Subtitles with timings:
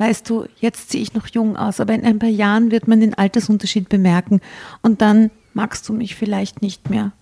[0.00, 3.00] weißt du, jetzt sehe ich noch jung aus, aber in ein paar Jahren wird man
[3.00, 4.40] den Altersunterschied bemerken
[4.80, 7.12] und dann magst du mich vielleicht nicht mehr.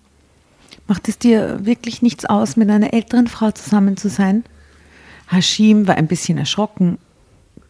[0.87, 4.45] Macht es dir wirklich nichts aus, mit einer älteren Frau zusammen zu sein?
[5.29, 6.97] Hashim war ein bisschen erschrocken.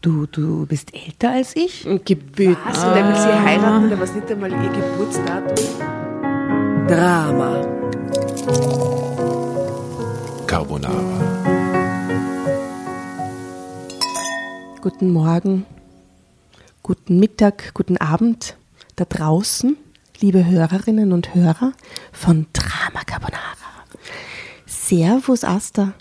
[0.02, 1.88] Du, du bist älter als ich?
[2.06, 2.58] Gebüt.
[2.66, 2.84] Was?
[2.84, 5.66] Und er will sie heiraten, oder was nicht einmal ihr Geburtsdatum?
[6.88, 7.66] Drama.
[10.46, 11.29] Carbonara.
[14.92, 15.68] Guten Morgen,
[16.82, 18.58] guten Mittag, guten Abend
[18.96, 19.78] da draußen,
[20.20, 21.74] liebe Hörerinnen und Hörer
[22.12, 23.86] von Drama Carbonara.
[24.66, 25.94] Servus, Asta.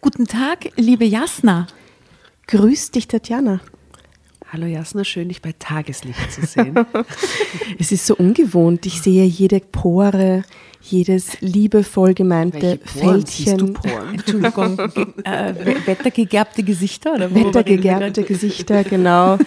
[0.00, 1.66] Guten Tag, liebe Jasna.
[2.46, 3.60] Grüß dich, Tatjana.
[4.54, 6.76] Hallo Jasna, schön dich bei Tageslicht zu sehen.
[7.80, 8.86] es ist so ungewohnt.
[8.86, 10.44] Ich sehe jede Pore,
[10.80, 13.76] jedes liebevoll gemeinte Fältchen.
[14.12, 14.78] Entschuldigung,
[15.24, 15.54] äh,
[15.86, 17.14] wettergegerbte Gesichter?
[17.14, 19.38] Oder wettergegerbte Gesichter, genau.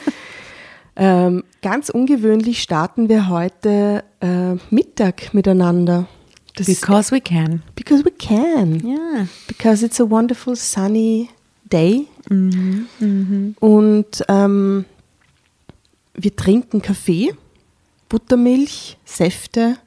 [0.97, 6.09] ähm, ganz ungewöhnlich starten wir heute äh, Mittag miteinander.
[6.57, 7.63] Das because we can.
[7.75, 8.85] Because we can.
[8.85, 9.27] Yeah.
[9.47, 11.29] Because it's a wonderful sunny
[11.71, 12.07] day.
[12.29, 12.87] Mhm.
[12.99, 13.55] Mhm.
[13.61, 14.83] Und ähm,
[16.17, 17.33] wir trinken Kaffee,
[18.09, 19.77] Buttermilch, Säfte.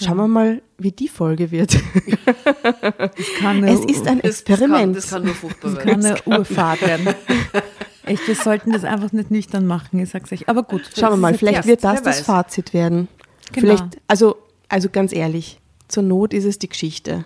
[0.00, 1.74] Schauen wir mal, wie die Folge wird.
[1.74, 4.96] es ist ein Experiment.
[4.96, 6.00] Das kann, das kann nur furchtbar werden.
[6.00, 7.14] Das kann eine Urfahrt werden.
[8.04, 10.48] Echt, wir sollten das einfach nicht nüchtern machen, ich sag's euch.
[10.48, 10.88] Aber gut.
[10.96, 13.08] Schauen wir mal, vielleicht wird das das Fazit werden.
[13.52, 13.66] Genau.
[13.66, 14.36] Vielleicht, also,
[14.68, 17.24] also ganz ehrlich, zur Not ist es die Geschichte.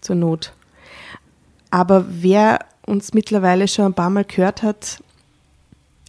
[0.00, 0.52] Zur Not.
[1.70, 5.02] Aber wer uns mittlerweile schon ein paar Mal gehört hat,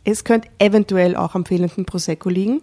[0.03, 2.61] es könnte eventuell auch am fehlenden Prosecco liegen.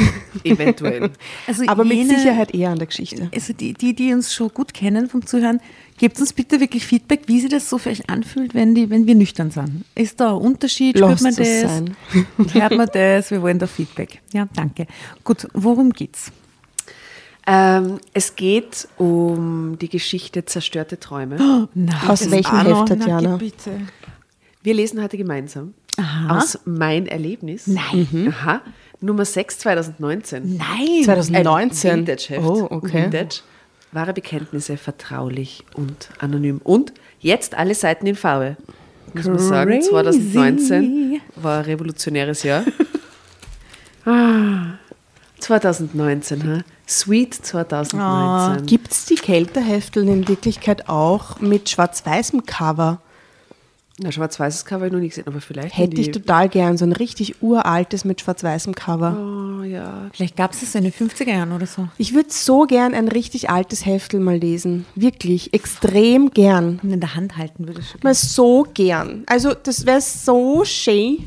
[0.44, 1.10] eventuell.
[1.46, 3.28] Also Aber jene, mit Sicherheit eher an der Geschichte.
[3.34, 5.60] Also die, die, die uns schon gut kennen vom Zuhören,
[5.98, 9.06] gebt uns bitte wirklich Feedback, wie sich das so für euch anfühlt, wenn, die, wenn
[9.06, 9.84] wir nüchtern sind.
[9.94, 10.96] Ist da ein Unterschied?
[10.96, 11.60] Spürt man das?
[11.60, 11.96] Sein.
[12.52, 13.30] Hört man das?
[13.30, 14.20] Wir wollen da Feedback.
[14.32, 14.86] Ja, danke.
[15.24, 16.32] Gut, worum geht's?
[17.46, 21.36] Ähm, es geht um die Geschichte Zerstörte Träume.
[21.40, 23.30] Oh, na, Aus welchem Heft, Tatjana?
[23.30, 23.80] Na, bitte.
[24.62, 26.38] Wir lesen heute gemeinsam Aha.
[26.38, 27.66] aus Mein Erlebnis.
[27.66, 28.08] Nein.
[28.10, 28.28] Mhm.
[28.28, 28.62] Aha.
[29.00, 30.56] Nummer 6 2019.
[30.56, 31.04] Nein.
[31.04, 32.06] 2019.
[32.06, 32.44] Vintage-Heft.
[32.44, 33.04] Oh, okay.
[33.04, 33.40] Vintage.
[33.90, 36.60] Wahre Bekenntnisse, vertraulich und anonym.
[36.64, 38.56] Und jetzt alle Seiten in Farbe.
[39.12, 42.64] Muss man sagen, 2019 war ein revolutionäres Jahr.
[44.06, 44.78] ah,
[45.40, 46.60] 2019, ha?
[46.88, 48.00] Sweet 2019.
[48.00, 53.02] Oh, ah, Gibt es die Kältehefteln in Wirklichkeit auch mit schwarz-weißem Cover?
[53.98, 55.76] Na, schwarz-weißes Cover habe ich noch nie gesehen, aber vielleicht.
[55.76, 59.16] Hätte ich total gern, so ein richtig uraltes mit schwarz-weißem Cover.
[59.18, 60.10] Oh, ja.
[60.12, 61.88] Vielleicht gab es das in den 50er Jahren oder so.
[61.98, 64.86] Ich würde so gern ein richtig altes Heftel mal lesen.
[64.94, 66.80] Wirklich, extrem gern.
[66.82, 69.24] Und in der Hand halten würde ich Mal so gern.
[69.26, 71.18] Also, das wäre so schön.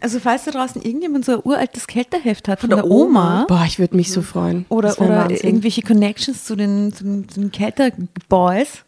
[0.00, 3.42] Also falls da draußen irgendjemand so ein uraltes Kälteheft hat von, von der, der Oma,
[3.42, 4.64] Oma, Boah, ich würde mich so freuen.
[4.70, 8.84] Oder, oder irgendwelche Connections zu den, zu den, zu den Kälter-Boys,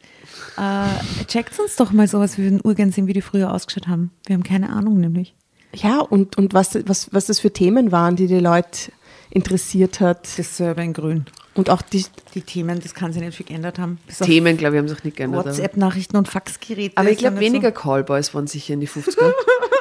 [0.56, 4.10] äh, checkt uns doch mal sowas, wir würden urgern sehen, wie die früher ausgeschaut haben.
[4.26, 5.34] Wir haben keine Ahnung nämlich.
[5.74, 8.92] Ja, und, und was, was, was das für Themen waren, die die Leute
[9.30, 10.28] interessiert hat.
[10.36, 11.24] Das Server in grün.
[11.54, 12.04] Und auch die,
[12.34, 13.98] die Themen, das kann sich nicht viel geändert haben.
[14.06, 15.46] Bis Themen, glaube ich, haben sich nicht geändert.
[15.46, 16.96] WhatsApp-Nachrichten und Faxgeräte.
[16.96, 17.80] Aber ich glaube, weniger so.
[17.80, 19.32] Callboys waren sicher in die 50er.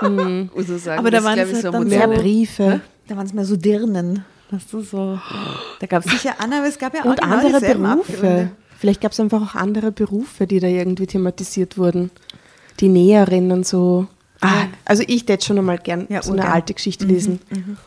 [0.09, 0.49] mhm.
[0.77, 2.81] sagen, Aber da waren es so mehr Briefe.
[3.07, 4.25] Da waren es mehr so Dirnen.
[4.49, 5.19] Weißt du, so.
[5.79, 8.51] Da gab es sicher Anna, aber es gab ja auch und andere Berufe.
[8.81, 12.09] Vielleicht gab es einfach auch andere Berufe, die da irgendwie thematisiert wurden.
[12.79, 14.07] Die Näherinnen so.
[14.39, 16.51] Ah, also ich hätte schon einmal gern ja, so eine gern.
[16.51, 17.11] alte Geschichte mhm.
[17.11, 17.39] lesen.
[17.51, 17.77] Mhm.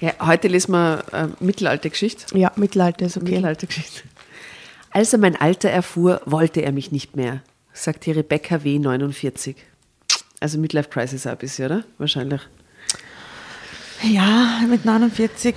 [0.00, 2.34] Ja, heute lesen wir äh, Mittelaltergeschichte.
[2.34, 3.26] Ja, Mittelalter ist okay.
[3.26, 4.04] Mittelaltergeschichte.
[4.90, 7.42] Als er mein Alter erfuhr, wollte er mich nicht mehr,
[7.74, 8.78] sagt die Rebecca W.
[8.78, 9.54] 49.
[10.40, 11.84] Also Midlife Crisis ein bisschen, oder?
[11.98, 12.40] Wahrscheinlich.
[14.02, 15.54] Ja, mit 49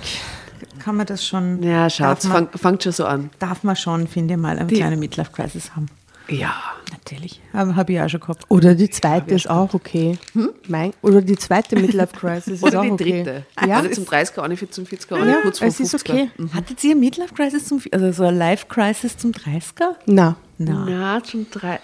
[0.80, 1.62] kann man das schon.
[1.62, 3.30] Ja, schaut, fang, fangt schon so an.
[3.38, 5.86] Darf man schon, finde ich mal, eine die, kleine Midlife Crisis haben.
[6.28, 6.54] Ja.
[6.90, 7.40] Natürlich.
[7.52, 8.44] Habe hab ich auch schon gehabt.
[8.48, 10.18] Oder die zweite ist auch okay.
[10.32, 10.50] Hm?
[10.68, 13.22] Mein, oder die zweite Midlife Crisis ist oder auch die okay.
[13.24, 13.46] dritte.
[13.66, 13.78] Ja.
[13.78, 16.30] Eine zum 30er, eine zum 40er, eine ja, kurz vor es ist okay.
[16.36, 16.54] Mhm.
[16.54, 19.96] Hattet ihr eine Midlife Crisis zum, also so eine Life Crisis zum 30er?
[20.06, 20.36] Nein.
[20.58, 21.80] Na, Na zum, 3,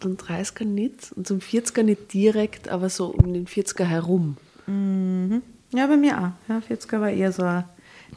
[0.00, 4.36] zum 30er nicht und zum 40er nicht direkt, aber so um den 40er herum.
[4.66, 5.42] Mhm.
[5.72, 6.50] Ja, bei mir auch.
[6.50, 7.64] Ja, 40er war eher so eine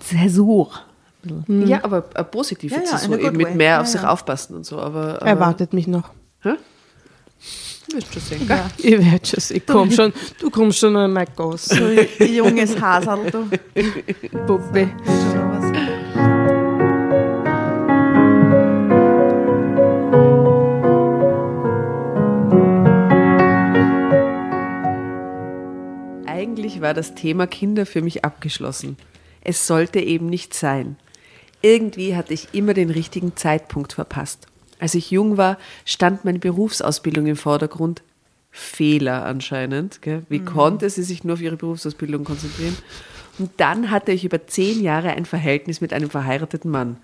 [0.03, 0.71] Zäsur.
[1.23, 1.67] Mhm.
[1.67, 4.65] Ja, aber eine positive ja, ja, Zäsur, eben mit mehr ja, auf sich aufpassen und
[4.65, 4.79] so.
[4.79, 6.09] Aber, aber Erwartet mich noch.
[6.41, 6.53] Hä?
[7.89, 8.69] Du wirst schon sehen, ja.
[8.77, 9.61] Ich werde schon sehen.
[9.67, 11.65] Komm schon, du kommst schon an mein Goss.
[11.65, 11.89] So
[12.23, 13.49] junges Hasel, du.
[14.47, 14.89] Puppe.
[26.81, 28.97] war das Thema Kinder für mich abgeschlossen.
[29.43, 30.97] Es sollte eben nicht sein.
[31.61, 34.47] Irgendwie hatte ich immer den richtigen Zeitpunkt verpasst.
[34.79, 38.01] Als ich jung war, stand meine Berufsausbildung im Vordergrund.
[38.49, 40.01] Fehler anscheinend.
[40.01, 40.23] Gell?
[40.27, 40.45] Wie mhm.
[40.45, 42.75] konnte sie sich nur auf ihre Berufsausbildung konzentrieren?
[43.39, 46.97] Und dann hatte ich über zehn Jahre ein Verhältnis mit einem verheirateten Mann.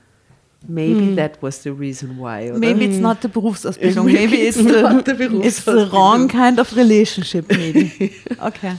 [0.68, 1.16] Maybe mm.
[1.18, 2.50] that was the reason why.
[2.50, 2.60] Oder?
[2.60, 4.06] Maybe it's not the Berufsausbildung.
[4.06, 7.50] Maybe, maybe it's, the, the it's the wrong kind of relationship.
[7.50, 8.12] Maybe.
[8.42, 8.74] Okay.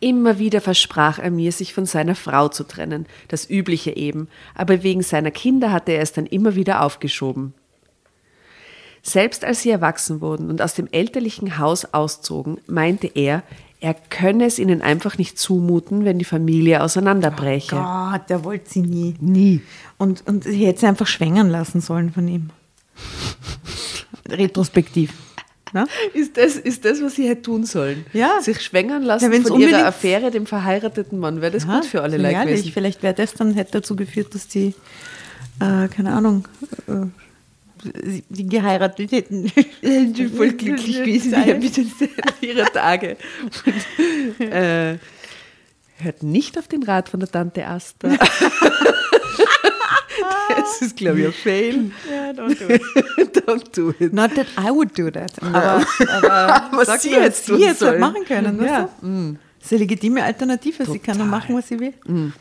[0.00, 4.82] Immer wieder versprach er mir, sich von seiner Frau zu trennen, das Übliche eben, aber
[4.82, 7.54] wegen seiner Kinder hatte er es dann immer wieder aufgeschoben.
[9.02, 13.42] Selbst als sie erwachsen wurden und aus dem elterlichen Haus auszogen, meinte er,
[13.80, 17.76] er könne es ihnen einfach nicht zumuten, wenn die Familie auseinanderbräche.
[17.76, 19.14] Oh Gott, der wollte sie nie.
[19.20, 19.62] Nie.
[19.98, 22.50] Und, und sie hätte sie einfach schwängern lassen sollen von ihm.
[24.28, 25.12] Retrospektiv.
[25.72, 25.86] Na?
[26.14, 28.06] Ist, das, ist das, was sie hätte tun sollen?
[28.12, 28.40] Ja.
[28.40, 31.40] Sich schwängern lassen ja, von ihrer Affäre, dem verheirateten Mann.
[31.40, 32.72] Wäre das ja, gut für alle Leute gewesen?
[32.72, 34.74] Vielleicht wäre das dann hätte dazu geführt, dass die,
[35.60, 36.46] äh, keine Ahnung,
[36.86, 37.06] äh,
[38.28, 39.52] die geheiratet hätten.
[39.82, 41.78] Die voll glücklich gewesen wären mit
[42.40, 43.16] ihrer Tage.
[43.64, 44.98] Und, äh,
[45.98, 48.08] hört nicht auf den Rat von der Tante Asta.
[50.68, 51.90] das ist, glaube ich, ein Fail.
[52.08, 52.82] Yeah, don't do it.
[53.46, 54.12] don't do it.
[54.12, 55.32] Not that I would do that.
[55.42, 55.84] Aber,
[56.22, 58.62] aber was sie jetzt, sie jetzt halt machen können.
[58.62, 58.88] Ja.
[59.00, 59.38] Mm.
[59.58, 60.78] Das ist eine legitime Alternative.
[60.78, 60.92] Total.
[60.92, 61.94] Sie kann dann machen, was sie will.
[62.06, 62.32] Mm.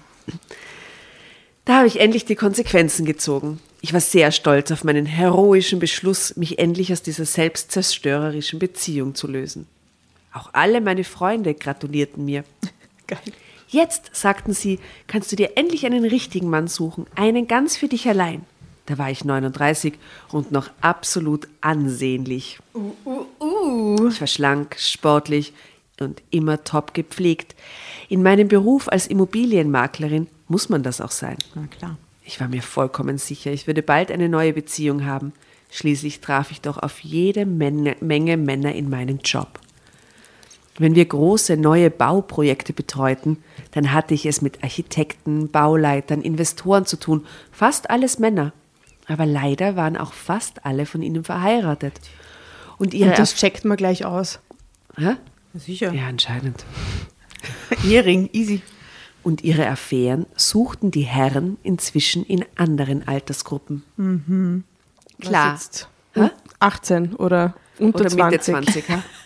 [1.65, 3.59] Da habe ich endlich die Konsequenzen gezogen.
[3.81, 9.27] Ich war sehr stolz auf meinen heroischen Beschluss, mich endlich aus dieser selbstzerstörerischen Beziehung zu
[9.27, 9.67] lösen.
[10.33, 12.43] Auch alle meine Freunde gratulierten mir.
[13.07, 13.19] Geil.
[13.67, 18.07] Jetzt, sagten sie, kannst du dir endlich einen richtigen Mann suchen, einen ganz für dich
[18.07, 18.45] allein.
[18.85, 19.95] Da war ich 39
[20.31, 22.59] und noch absolut ansehnlich.
[22.73, 24.07] Uh, uh, uh.
[24.07, 25.53] Ich war schlank, sportlich
[25.99, 27.55] und immer top gepflegt.
[28.07, 31.37] In meinem Beruf als Immobilienmaklerin muss man das auch sein.
[31.53, 31.97] Na klar.
[32.23, 35.33] Ich war mir vollkommen sicher, ich würde bald eine neue Beziehung haben.
[35.69, 39.59] Schließlich traf ich doch auf jede Menge, Menge Männer in meinen Job.
[40.77, 43.37] Wenn wir große neue Bauprojekte betreuten,
[43.71, 48.53] dann hatte ich es mit Architekten, Bauleitern, Investoren zu tun, fast alles Männer.
[49.07, 51.99] Aber leider waren auch fast alle von ihnen verheiratet.
[52.77, 54.39] Und, ihre Und das checkt man gleich aus.
[54.97, 55.15] Hä?
[55.55, 55.93] Sicher.
[55.93, 56.65] Ja, anscheinend.
[57.83, 58.61] Ehering, easy.
[59.23, 63.83] Und ihre Affären suchten die Herren inzwischen in anderen Altersgruppen.
[63.97, 64.63] Mhm.
[65.19, 65.59] Klar.
[66.59, 68.31] 18 oder unter oder 20.
[68.31, 69.03] Mitte 20 ha?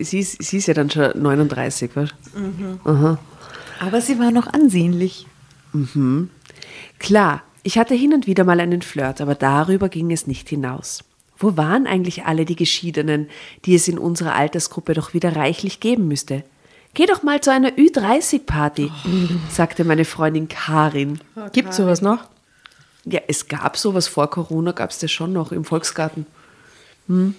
[0.00, 2.80] Sie ist, sie ist ja dann schon 39, weißt mhm.
[2.84, 3.18] Aha.
[3.80, 5.26] Aber sie war noch ansehnlich.
[5.72, 6.30] Mhm.
[6.98, 11.04] Klar, ich hatte hin und wieder mal einen Flirt, aber darüber ging es nicht hinaus.
[11.38, 13.28] Wo waren eigentlich alle die Geschiedenen,
[13.64, 16.44] die es in unserer Altersgruppe doch wieder reichlich geben müsste?
[16.94, 19.10] Geh doch mal zu einer Ü30-Party, oh.
[19.50, 21.20] sagte meine Freundin Karin.
[21.34, 22.20] Oh, Gibt sowas noch?
[23.04, 26.24] Ja, es gab sowas vor Corona, gab es das schon noch im Volksgarten.
[27.08, 27.34] Hm.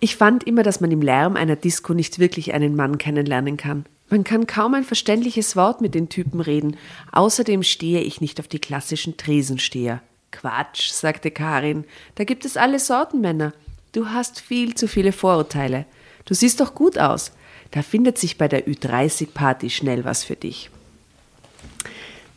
[0.00, 3.84] Ich fand immer, dass man im Lärm einer Disco nicht wirklich einen Mann kennenlernen kann.
[4.10, 6.76] Man kann kaum ein verständliches Wort mit den Typen reden.
[7.12, 10.00] Außerdem stehe ich nicht auf die klassischen Tresensteher.
[10.30, 11.84] Quatsch, sagte Karin.
[12.14, 13.52] Da gibt es alle Sorten Männer.
[13.92, 15.84] Du hast viel zu viele Vorurteile.
[16.24, 17.32] Du siehst doch gut aus.
[17.70, 20.70] Da findet sich bei der Ü30-Party schnell was für dich.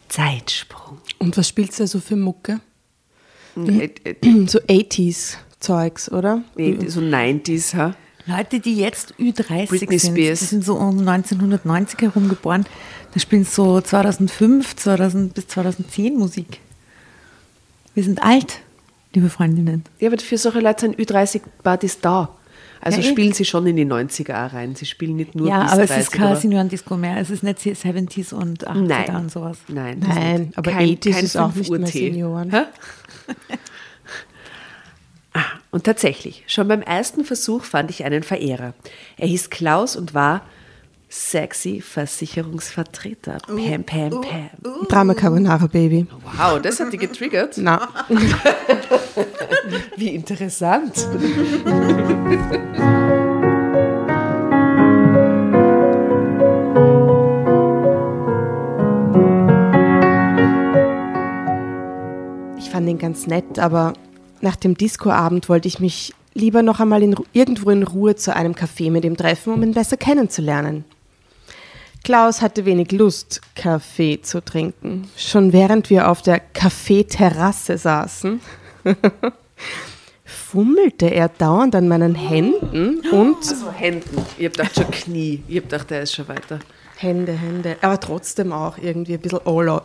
[0.09, 0.97] Zeitsprung.
[1.19, 2.59] Und was spielst du da so für Mucke?
[3.55, 4.15] Äh, äh,
[4.47, 5.37] so 80s.
[5.61, 6.41] Zeugs, oder?
[6.55, 7.95] Nee, so 90s, ha?
[8.25, 10.39] Leute, die jetzt Ü30 Britney sind, Spears.
[10.39, 12.65] die sind so um 1990 herum geboren,
[13.13, 16.59] da spielen so 2005 2000 bis 2010 Musik.
[17.93, 18.59] Wir sind alt,
[19.13, 19.83] liebe Freundinnen.
[19.99, 22.29] Ja, aber für solche Leute sind Ü30-Partys da.
[22.83, 24.75] Also ja, spielen sie schon in die 90er rein.
[24.75, 27.17] Sie spielen nicht nur Ja, aber es ist kein Senioren-Disco mehr.
[27.17, 29.15] Es ist nicht 70s und 80er Nein.
[29.15, 29.57] und sowas.
[29.67, 32.51] Nein, Nein aber kein, 80s kein ist auch nicht mehr Senioren.
[35.71, 38.73] Und tatsächlich, schon beim ersten Versuch fand ich einen Verehrer.
[39.17, 40.41] Er hieß Klaus und war
[41.07, 43.37] sexy Versicherungsvertreter.
[43.47, 44.49] Pam, pam, uh, pam.
[44.65, 44.85] Uh, uh.
[44.87, 46.07] Drama Carbonara Baby.
[46.37, 47.57] Wow, das hat die getriggert?
[47.57, 47.87] Na.
[49.95, 51.07] Wie interessant.
[62.57, 63.93] Ich fand ihn ganz nett, aber
[64.41, 68.53] nach dem Discoabend wollte ich mich lieber noch einmal in, irgendwo in Ruhe zu einem
[68.53, 70.85] Café mit ihm treffen, um ihn besser kennenzulernen.
[72.03, 75.07] Klaus hatte wenig Lust, Kaffee zu trinken.
[75.15, 78.41] Schon während wir auf der Kaffeeterrasse saßen,
[80.25, 83.37] fummelte er dauernd an meinen Händen und.
[83.37, 84.25] Also Händen.
[84.37, 85.43] Ich hab gedacht schon Knie.
[85.47, 86.59] Ich hab gedacht, der ist schon weiter.
[86.97, 87.77] Hände, Hände.
[87.81, 89.39] Aber trotzdem auch irgendwie ein bisschen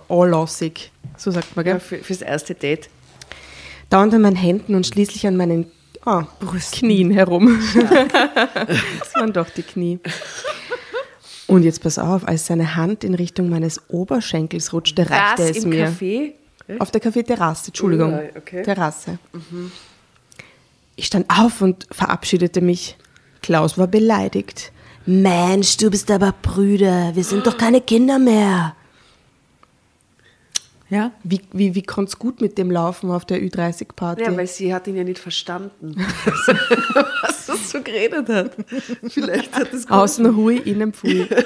[0.08, 0.90] anlassig.
[1.18, 1.74] So sagt man, gell?
[1.74, 2.88] Ja, für, fürs erste Date.
[3.90, 5.70] Dauernd an meinen Händen und schließlich an meinen
[6.04, 6.22] oh,
[6.72, 7.60] Knien herum.
[7.74, 10.00] das waren doch die Knie.
[11.46, 15.70] Und jetzt pass auf, als seine Hand in Richtung meines Oberschenkels rutschte, reichte es im
[15.70, 15.88] mir.
[15.88, 16.32] Café?
[16.80, 18.10] Auf der Kaffeeterrasse, Entschuldigung.
[18.10, 18.62] Ja, okay.
[18.62, 19.18] Terrasse.
[19.32, 19.70] Mhm.
[20.96, 22.96] Ich stand auf und verabschiedete mich.
[23.42, 24.72] Klaus war beleidigt.
[25.04, 28.74] Mensch, du bist aber Brüder, wir sind doch keine Kinder mehr.
[30.88, 34.22] Ja, wie, wie, wie konnte es gut mit dem laufen auf der Ü30-Party?
[34.22, 35.96] Ja, weil sie hat ihn ja nicht verstanden,
[37.22, 38.56] was das so geredet hat.
[39.08, 41.26] Vielleicht hat es Außen hui, innen pfui.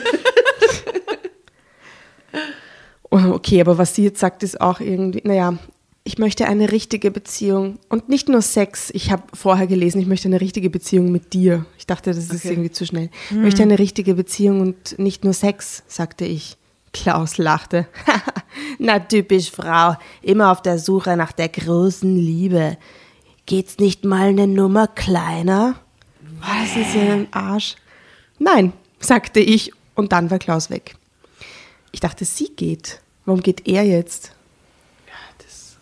[3.12, 5.59] Oh, okay, aber was sie jetzt sagt, ist auch irgendwie, naja,
[6.04, 8.90] ich möchte eine richtige Beziehung und nicht nur Sex.
[8.94, 11.66] Ich habe vorher gelesen, ich möchte eine richtige Beziehung mit dir.
[11.76, 12.52] Ich dachte, das ist okay.
[12.52, 13.11] irgendwie zu schnell.
[13.30, 13.42] Ich hm.
[13.42, 16.56] möchte eine richtige Beziehung und nicht nur Sex, sagte ich.
[16.92, 17.87] Klaus lachte.
[18.78, 22.76] Na typisch Frau, immer auf der Suche nach der großen Liebe.
[23.47, 25.76] Geht's nicht mal eine Nummer kleiner?
[26.40, 27.76] Was ist ein Arsch?
[28.38, 30.97] Nein, sagte ich und dann war Klaus weg.
[31.92, 33.00] Ich dachte, sie geht.
[33.25, 34.32] Warum geht er jetzt?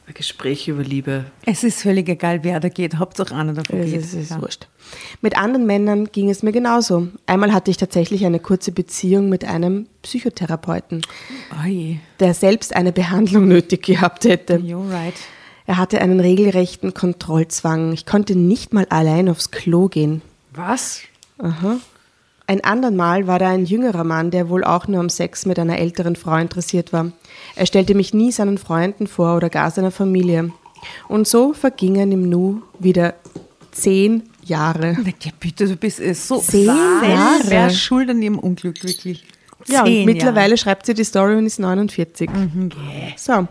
[0.08, 1.26] Ein Gespräch über Liebe.
[1.44, 2.96] Es ist völlig egal, wer da geht.
[2.96, 4.00] Hauptsache einer davon geht.
[4.00, 4.40] Es ist ja.
[4.40, 4.66] wurscht.
[5.20, 7.08] Mit anderen Männern ging es mir genauso.
[7.26, 11.02] Einmal hatte ich tatsächlich eine kurze Beziehung mit einem Psychotherapeuten,
[11.62, 12.00] Oi.
[12.20, 14.54] der selbst eine Behandlung nötig gehabt hätte.
[14.56, 15.12] You're right.
[15.66, 17.92] Er hatte einen regelrechten Kontrollzwang.
[17.92, 20.22] Ich konnte nicht mal allein aufs Klo gehen.
[20.54, 21.02] Was?
[21.36, 21.80] Aha.
[22.46, 25.58] Ein andern Mal war da ein jüngerer Mann, der wohl auch nur am Sex mit
[25.58, 27.12] einer älteren Frau interessiert war.
[27.58, 30.52] Er stellte mich nie seinen Freunden vor oder gar seiner Familie.
[31.08, 33.14] Und so vergingen im Nu wieder
[33.72, 34.96] zehn Jahre.
[35.22, 37.42] Ja, bitte, du bist äh, so zehn Jahre.
[37.48, 39.24] Wer schuld an ihrem Unglück, wirklich?
[39.66, 40.56] Ja, und mittlerweile Jahre.
[40.58, 42.30] schreibt sie die Story und ist 49.
[42.30, 42.70] Mhm.
[43.16, 43.48] So,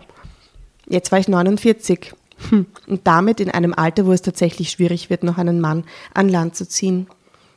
[0.88, 2.14] jetzt war ich 49.
[2.48, 2.64] Hm.
[2.86, 5.84] Und damit in einem Alter, wo es tatsächlich schwierig wird, noch einen Mann
[6.14, 7.08] an Land zu ziehen.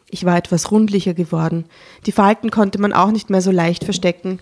[0.10, 1.63] Ich war etwas rundlicher geworden.
[2.05, 4.39] Die Falten konnte man auch nicht mehr so leicht verstecken.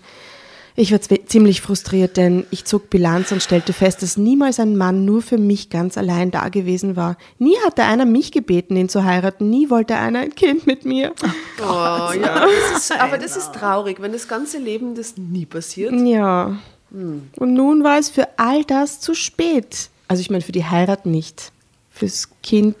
[0.76, 5.04] Ich war ziemlich frustriert, denn ich zog Bilanz und stellte fest, dass niemals ein Mann
[5.04, 7.16] nur für mich ganz allein da gewesen war.
[7.38, 9.50] Nie hatte einer mich gebeten, ihn zu heiraten.
[9.50, 11.12] Nie wollte einer ein Kind mit mir.
[11.60, 15.46] Oh, oh ja, das ist, aber das ist traurig, wenn das ganze Leben das nie
[15.46, 15.92] passiert.
[15.92, 16.58] Ja.
[16.90, 17.28] Hm.
[17.36, 19.90] Und nun war es für all das zu spät.
[20.08, 21.52] Also ich meine, für die Heirat nicht.
[21.90, 22.76] Fürs Kind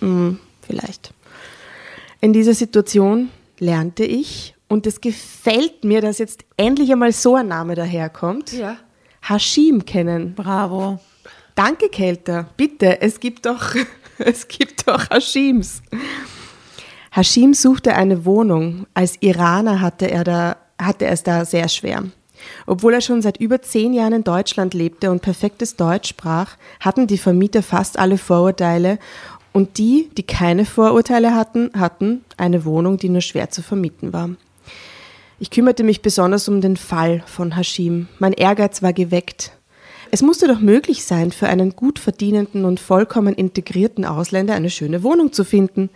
[0.00, 1.12] mh, hm, vielleicht.
[2.20, 7.48] In dieser Situation lernte ich, und es gefällt mir, dass jetzt endlich einmal so ein
[7.48, 8.76] Name daherkommt, ja.
[9.22, 10.34] Hashim kennen.
[10.34, 11.00] Bravo.
[11.54, 12.48] Danke, Kelter.
[12.56, 13.74] Bitte, es gibt doch,
[14.18, 15.82] es gibt doch Hashims.
[17.10, 18.86] Hashim suchte eine Wohnung.
[18.94, 22.04] Als Iraner hatte er, da, hatte er es da sehr schwer.
[22.66, 27.06] Obwohl er schon seit über zehn Jahren in Deutschland lebte und perfektes Deutsch sprach, hatten
[27.06, 28.98] die Vermieter fast alle Vorurteile
[29.52, 34.30] und die, die keine Vorurteile hatten, hatten eine Wohnung, die nur schwer zu vermieten war.
[35.38, 38.08] Ich kümmerte mich besonders um den Fall von Hashim.
[38.18, 39.52] Mein Ehrgeiz war geweckt.
[40.10, 45.02] Es musste doch möglich sein, für einen gut verdienenden und vollkommen integrierten Ausländer eine schöne
[45.02, 45.90] Wohnung zu finden.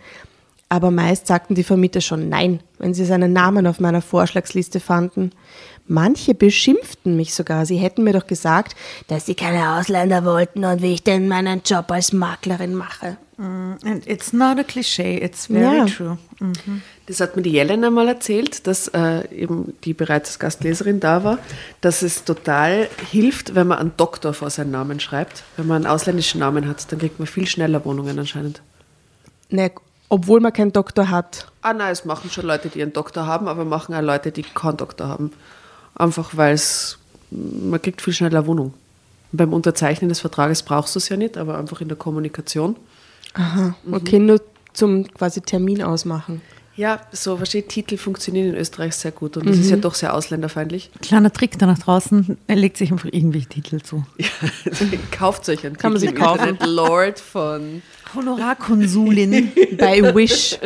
[0.69, 5.31] Aber meist sagten die Vermieter schon Nein, wenn sie seinen Namen auf meiner Vorschlagsliste fanden.
[5.87, 7.65] Manche beschimpften mich sogar.
[7.65, 8.75] Sie hätten mir doch gesagt,
[9.07, 13.17] dass sie keine Ausländer wollten und wie ich denn meinen Job als Maklerin mache.
[13.37, 15.85] Mm, and it's not a cliché, it's very ja.
[15.85, 16.17] true.
[16.39, 16.83] Mhm.
[17.11, 21.25] Das hat mir die Jelena mal erzählt, dass äh, eben die bereits als Gastleserin da
[21.25, 21.39] war,
[21.81, 25.43] dass es total hilft, wenn man einen Doktor vor seinen Namen schreibt.
[25.57, 28.61] Wenn man einen ausländischen Namen hat, dann kriegt man viel schneller Wohnungen anscheinend.
[29.49, 29.71] Ne,
[30.07, 31.47] obwohl man keinen Doktor hat.
[31.61, 34.43] Ah nein, es machen schon Leute, die einen Doktor haben, aber machen auch Leute, die
[34.43, 35.33] keinen Doktor haben.
[35.95, 36.97] Einfach weil es,
[37.29, 38.73] man kriegt viel schneller Wohnung.
[39.33, 42.77] beim Unterzeichnen des Vertrages brauchst du es ja nicht, aber einfach in der Kommunikation.
[43.33, 43.93] Aha, mhm.
[43.93, 44.25] okay, mhm.
[44.27, 44.41] nur
[44.71, 46.41] zum quasi Termin ausmachen.
[46.81, 49.61] Ja, so versteht Titel funktionieren in Österreich sehr gut und das mhm.
[49.61, 50.89] ist ja doch sehr ausländerfeindlich.
[51.03, 54.03] Kleiner Trick da nach draußen, er legt sich einfach irgendwelche Titel zu.
[54.17, 54.25] Ja,
[55.11, 56.57] kauft euch einen Kann Titel man sich kaufen.
[56.65, 57.83] Lord von
[58.15, 60.57] Honorarkonsulin bei Wish.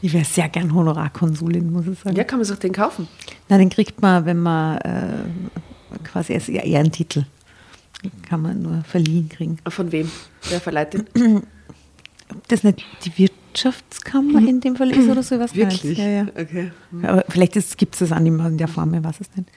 [0.00, 2.14] Ich wäre sehr gern Honorarkonsulin, muss ich sagen.
[2.14, 3.08] Ja, kann man sich den kaufen?
[3.48, 7.24] Na, den kriegt man, wenn man äh, quasi als Ehrentitel.
[8.22, 9.58] Kann man nur verliehen kriegen.
[9.68, 10.10] Von wem?
[10.48, 11.42] Wer verleiht den?
[12.30, 15.98] Ob das nicht die Wirtschaftskammer in dem Fall ist oder so, was Wirklich?
[15.98, 16.26] Ja, ja.
[16.36, 16.72] Okay.
[17.02, 19.48] Aber vielleicht gibt es das auch nicht mehr in der Form, ich weiß es nicht.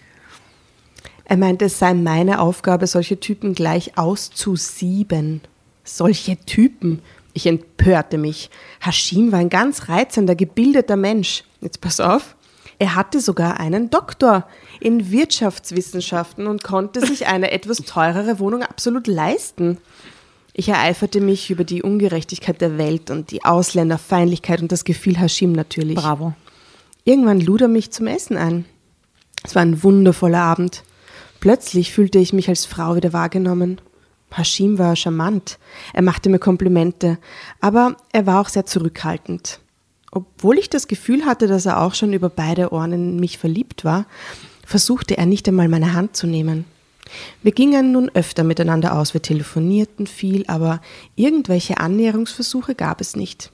[1.26, 5.42] Er meinte, es sei meine Aufgabe, solche Typen gleich auszusieben.
[5.84, 7.02] Solche Typen.
[7.34, 8.50] Ich empörte mich.
[8.80, 11.44] Hashim war ein ganz reizender, gebildeter Mensch.
[11.62, 12.36] Jetzt pass auf.
[12.80, 14.48] Er hatte sogar einen Doktor
[14.80, 19.78] in Wirtschaftswissenschaften und konnte sich eine etwas teurere Wohnung absolut leisten.
[20.54, 25.52] Ich ereiferte mich über die Ungerechtigkeit der Welt und die Ausländerfeindlichkeit und das Gefühl Hashim
[25.52, 25.96] natürlich.
[25.96, 26.34] Bravo.
[27.04, 28.66] Irgendwann lud er mich zum Essen ein.
[29.44, 30.84] Es war ein wundervoller Abend.
[31.40, 33.80] Plötzlich fühlte ich mich als Frau wieder wahrgenommen.
[34.32, 35.60] Hashim war charmant.
[35.94, 37.18] Er machte mir Komplimente,
[37.62, 39.60] aber er war auch sehr zurückhaltend.
[40.12, 43.86] Obwohl ich das Gefühl hatte, dass er auch schon über beide Ohren in mich verliebt
[43.86, 44.06] war,
[44.66, 46.66] versuchte er nicht einmal meine Hand zu nehmen.
[47.42, 50.82] Wir gingen nun öfter miteinander aus, wir telefonierten viel, aber
[51.16, 53.52] irgendwelche Annäherungsversuche gab es nicht.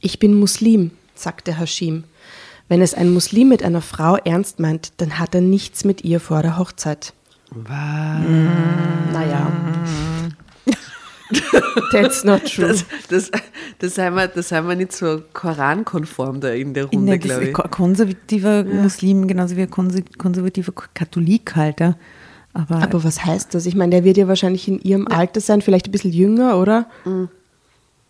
[0.00, 2.04] Ich bin Muslim, sagte Hashim.
[2.68, 6.20] Wenn es ein Muslim mit einer Frau ernst meint, dann hat er nichts mit ihr
[6.20, 7.12] vor der Hochzeit.
[7.50, 8.20] Was?
[9.12, 9.50] Naja.
[11.92, 12.68] That's not true.
[12.68, 13.30] Das, das,
[13.78, 17.52] das, haben wir, das haben wir nicht so korankonform da in der Runde, glaube ich.
[17.52, 18.82] Konservativer ja.
[18.82, 21.80] Muslim, genauso wie ein konservativer Katholik halt.
[21.80, 21.96] Ja.
[22.52, 23.66] Aber, Aber was heißt das?
[23.66, 25.16] Ich meine, der wird ja wahrscheinlich in ihrem ja.
[25.18, 26.86] Alter sein, vielleicht ein bisschen jünger, oder?
[27.04, 27.28] Mhm.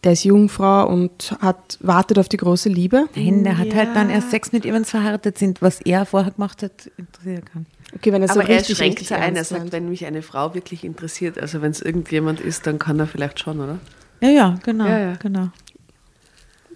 [0.03, 3.07] Der ist Jungfrau und hat, wartet auf die große Liebe.
[3.15, 5.61] Nein, der hat halt dann erst Sex mit ihr, wenn sie verheiratet sind.
[5.61, 7.67] Was er vorher gemacht hat, interessiert kann.
[7.95, 9.37] Okay, wenn er so Aber richtig, er schränkt richtig ein.
[9.37, 13.01] Er sagt, wenn mich eine Frau wirklich interessiert, also wenn es irgendjemand ist, dann kann
[13.01, 13.79] er vielleicht schon, oder?
[14.21, 14.87] Ja, ja, genau.
[14.87, 15.17] Ja, ja.
[15.17, 15.49] genau.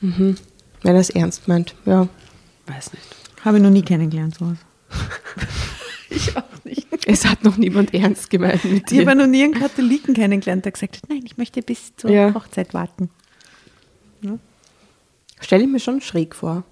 [0.00, 0.36] Mhm.
[0.82, 2.08] Wenn er es ernst meint, ja.
[2.66, 3.04] Weiß nicht.
[3.44, 4.58] Habe ich noch nie kennengelernt, sowas.
[6.10, 6.88] ich auch nicht.
[7.06, 9.02] Es hat noch niemand ernst gemeint mit dir.
[9.02, 12.10] Ich habe noch nie einen Katholiken kennengelernt, der gesagt hat, nein, ich möchte bis zur
[12.10, 12.34] ja.
[12.34, 13.10] Hochzeit warten.
[14.22, 14.38] Ja.
[15.40, 16.64] Stelle ich mir schon schräg vor.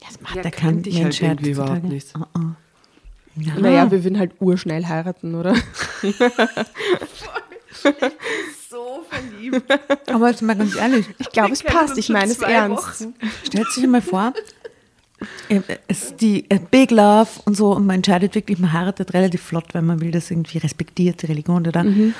[0.00, 2.16] Das macht ja, der kein Mensch halt überhaupt nicht.
[2.16, 2.54] Uh -uh.
[3.36, 3.54] Ja.
[3.54, 5.54] Naja, wir würden halt urschnell heiraten, oder?
[8.68, 9.64] so verliebt.
[10.10, 11.96] Aber jetzt mal ganz ehrlich, ich glaube, es passt.
[11.98, 13.08] Ich meine es ernst.
[13.44, 14.32] Stellt sich mal vor,
[15.48, 19.12] äh, es ist die äh, Big Love und so und man entscheidet wirklich, man heiratet
[19.14, 21.86] relativ flott, weil man will das irgendwie respektiert, die Religion oder dann.
[21.88, 22.14] Mhm.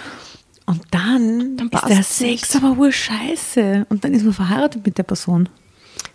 [0.66, 3.86] Und dann, dann ist der Sex aber wohl scheiße.
[3.88, 5.48] Und dann ist man verheiratet mit der Person.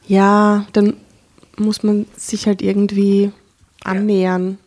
[0.08, 0.96] Ja, dann
[1.58, 3.32] muss man sich halt irgendwie
[3.84, 4.58] annähern.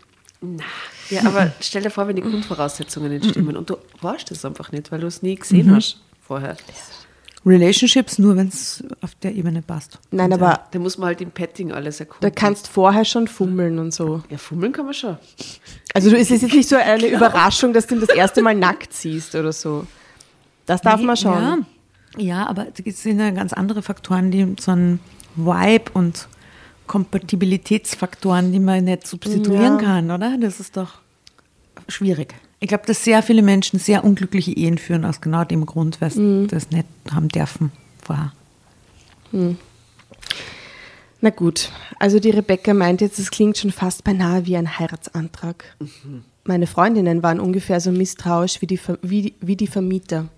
[0.41, 0.65] Na,
[1.11, 4.71] ja, aber stell dir vor, wenn die Grundvoraussetzungen nicht stimmen und du weißt das einfach
[4.71, 5.77] nicht, weil du es nie gesehen mhm.
[5.77, 6.57] hast vorher.
[7.47, 9.99] Relationships nur, wenn es auf der Ebene passt.
[10.11, 10.47] Nein, aber.
[10.47, 12.21] Ja, da muss man halt im Petting alles erkunden.
[12.21, 14.23] Da kannst vorher schon fummeln und so.
[14.29, 15.17] Ja, fummeln kann man schon.
[15.95, 18.93] Also, es ist jetzt nicht so eine Überraschung, dass du ihn das erste Mal nackt
[18.93, 19.87] siehst oder so.
[20.67, 21.33] Das darf nee, man schon.
[21.33, 21.59] Ja,
[22.19, 25.01] ja aber es sind ja ganz andere Faktoren, die so ein
[25.37, 26.29] Vibe und
[26.89, 29.85] Kompatibilitätsfaktoren, die man nicht substituieren ja.
[29.85, 30.37] kann, oder?
[30.41, 30.95] Das ist doch
[31.87, 32.35] schwierig.
[32.61, 36.11] Ich glaube, dass sehr viele Menschen sehr unglückliche Ehen führen, aus genau dem Grund, weil
[36.11, 36.49] sie mhm.
[36.49, 37.71] das nicht haben dürfen
[38.03, 38.33] vorher.
[39.31, 39.57] Mhm.
[41.21, 45.77] Na gut, also die Rebecca meint jetzt, es klingt schon fast beinahe wie ein Heiratsantrag.
[45.81, 46.25] Mhm.
[46.45, 50.29] Meine Freundinnen waren ungefähr so misstrauisch wie die, wie, wie die Vermieter.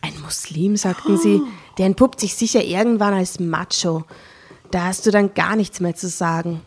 [0.00, 1.16] Ein Muslim, sagten oh.
[1.16, 1.40] sie,
[1.78, 4.04] der entpuppt sich sicher irgendwann als Macho.
[4.74, 6.60] Da hast du dann gar nichts mehr zu sagen.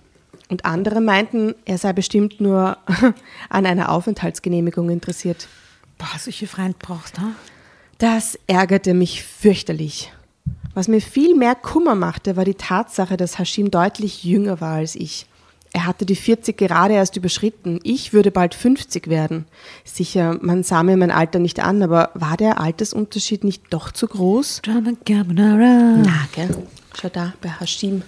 [0.47, 2.77] Und andere meinten, er sei bestimmt nur
[3.49, 5.49] an einer Aufenthaltsgenehmigung interessiert.
[5.97, 7.23] Boah, solche Freund brauchst du?
[7.97, 10.13] Das ärgerte mich fürchterlich.
[10.73, 14.95] Was mir viel mehr Kummer machte, war die Tatsache, dass Hashim deutlich jünger war als
[14.95, 15.25] ich.
[15.73, 17.81] Er hatte die 40 gerade erst überschritten.
[17.83, 19.47] Ich würde bald 50 werden.
[19.83, 24.07] Sicher, man sah mir mein Alter nicht an, aber war der Altersunterschied nicht doch zu
[24.07, 24.61] groß?
[24.63, 25.97] Drama Carbonara.
[25.97, 26.55] Na, gell?
[27.13, 28.01] Da, bei Hashim.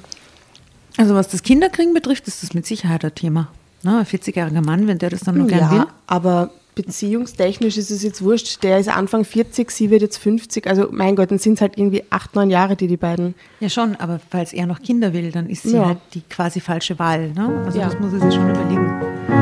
[0.98, 3.48] Also was das Kinderkriegen betrifft, ist das mit Sicherheit ein Thema.
[3.84, 4.00] Ne?
[4.00, 5.86] Ein 40-jähriger Mann, wenn der das dann noch ja, gern will.
[6.08, 8.64] aber beziehungstechnisch ist es jetzt wurscht.
[8.64, 10.68] Der ist Anfang 40, sie wird jetzt 50.
[10.68, 13.36] Also mein Gott, dann sind es halt irgendwie acht, neun Jahre, die die beiden...
[13.60, 15.88] Ja schon, aber falls er noch Kinder will, dann ist sie ja.
[15.88, 17.32] halt die quasi falsche Wahl.
[17.32, 17.64] Ne?
[17.66, 17.86] Also ja.
[17.86, 19.39] das muss er sich schon überlegen.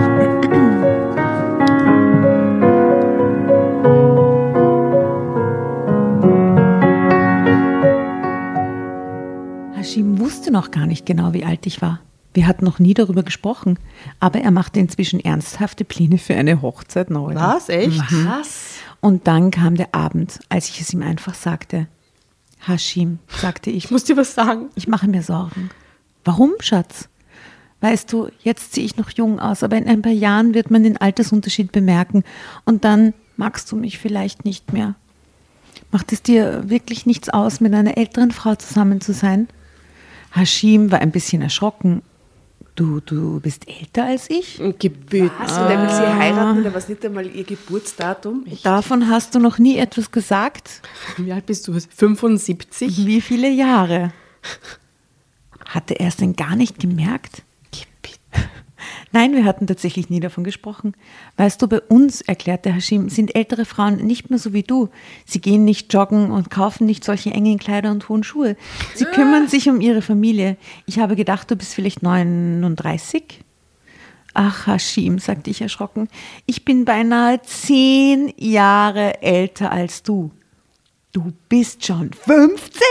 [9.98, 12.00] Hashim wusste noch gar nicht genau, wie alt ich war.
[12.36, 13.80] Wir hatten noch nie darüber gesprochen,
[14.20, 17.34] aber er machte inzwischen ernsthafte Pläne für eine Hochzeit neu.
[17.34, 17.68] Was?
[17.68, 18.12] Echt?
[18.12, 18.28] Mhm.
[18.28, 18.76] Was?
[19.02, 21.88] Und dann kam der Abend, als ich es ihm einfach sagte.
[22.60, 23.86] Hashim, sagte ich.
[23.86, 24.68] Ich muss dir was sagen.
[24.76, 25.72] Ich mache mir Sorgen.
[26.26, 27.10] Warum, Schatz?
[27.82, 30.84] Weißt du, jetzt sehe ich noch jung aus, aber in ein paar Jahren wird man
[30.84, 32.24] den Altersunterschied bemerken
[32.66, 34.94] und dann magst du mich vielleicht nicht mehr.
[35.92, 39.48] Macht es dir wirklich nichts aus, mit einer älteren Frau zusammen zu sein?
[40.38, 42.02] Hashim war ein bisschen erschrocken.
[42.76, 44.62] Du, du bist älter als ich?
[44.78, 45.32] Gebüt.
[45.40, 45.58] Was?
[45.58, 48.46] Und er will sie heiraten, da war es nicht einmal ihr Geburtsdatum.
[48.62, 50.84] Davon hast du noch nie etwas gesagt?
[51.18, 51.74] Wie alt bist du?
[51.74, 53.06] 75?
[53.08, 54.14] Wie viele Jahre?
[55.66, 57.42] Hatte er es denn gar nicht gemerkt?
[59.12, 60.94] Nein, wir hatten tatsächlich nie davon gesprochen.
[61.38, 64.90] Weißt du, bei uns, erklärte Hashim, sind ältere Frauen nicht mehr so wie du.
[65.26, 68.56] Sie gehen nicht joggen und kaufen nicht solche engen Kleider und hohen Schuhe.
[68.94, 70.58] Sie kümmern sich um ihre Familie.
[70.86, 73.44] Ich habe gedacht, du bist vielleicht 39.
[74.34, 76.10] Ach, Hashim, sagte ich erschrocken,
[76.46, 80.32] ich bin beinahe zehn Jahre älter als du.
[81.12, 82.82] Du bist schon 50?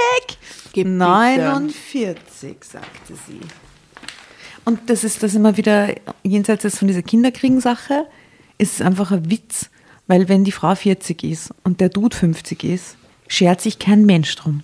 [0.72, 0.96] Gib bitte.
[0.96, 3.38] 49, sagte sie.
[4.66, 8.04] Und das ist das immer wieder, jenseits jetzt von dieser Kinderkriegen-Sache,
[8.58, 9.70] ist es einfach ein Witz,
[10.08, 12.96] weil wenn die Frau 40 ist und der Dude 50 ist,
[13.28, 14.62] schert sich kein Mensch drum,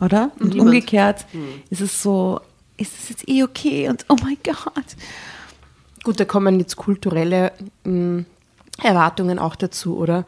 [0.00, 0.30] oder?
[0.38, 0.60] Und Niemand.
[0.70, 1.26] umgekehrt
[1.70, 2.40] ist es so,
[2.76, 4.84] ist es jetzt eh okay und oh mein Gott.
[6.04, 7.52] Gut, da kommen jetzt kulturelle
[7.84, 8.24] mh,
[8.82, 10.24] Erwartungen auch dazu, oder?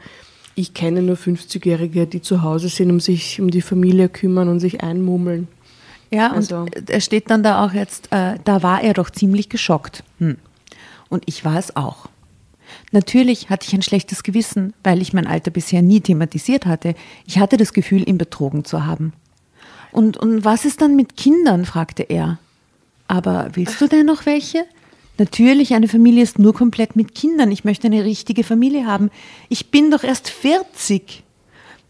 [0.55, 4.59] Ich kenne nur 50-Jährige, die zu Hause sind, um sich um die Familie kümmern und
[4.59, 5.47] sich einmummeln.
[6.11, 9.49] Ja, Also- und er steht dann da auch jetzt, äh, da war er doch ziemlich
[9.49, 10.03] geschockt.
[10.19, 10.37] Hm.
[11.09, 12.07] Und ich war es auch.
[12.91, 16.95] Natürlich hatte ich ein schlechtes Gewissen, weil ich mein Alter bisher nie thematisiert hatte.
[17.25, 19.13] Ich hatte das Gefühl, ihn betrogen zu haben.
[19.91, 21.65] Und, und was ist dann mit Kindern?
[21.65, 22.39] fragte er.
[23.07, 24.65] Aber willst du denn noch welche?
[25.17, 27.51] Natürlich, eine Familie ist nur komplett mit Kindern.
[27.51, 29.09] Ich möchte eine richtige Familie haben.
[29.47, 31.23] Ich bin doch erst 40.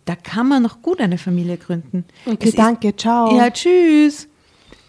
[0.05, 2.05] Da kann man noch gut eine Familie gründen.
[2.25, 3.35] Okay, Es ist- danke, ciao.
[3.35, 4.27] Ja, tschüss.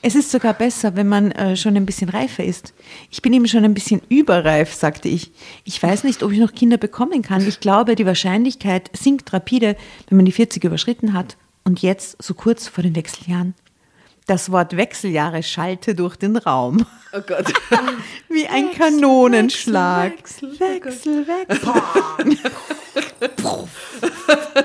[0.03, 2.75] Es ist sogar besser, wenn man äh, schon ein bisschen reifer ist.
[3.11, 5.33] Ich bin eben schon ein bisschen überreif, sagte ich.
[5.65, 7.45] Ich weiß nicht, ob ich noch Kinder bekommen kann.
[7.49, 9.75] Ich glaube, die Wahrscheinlichkeit sinkt rapide,
[10.09, 11.37] wenn man die 40 überschritten hat.
[11.65, 13.55] Und jetzt, so kurz vor den Wechseljahren.
[14.27, 16.85] Das Wort Wechseljahre schallte durch den Raum.
[17.13, 17.53] Oh Gott.
[18.29, 20.13] Wie ein Kanonenschlag.
[20.19, 22.37] Wechsel, Wechsel, Wechsel.
[23.21, 23.31] Ich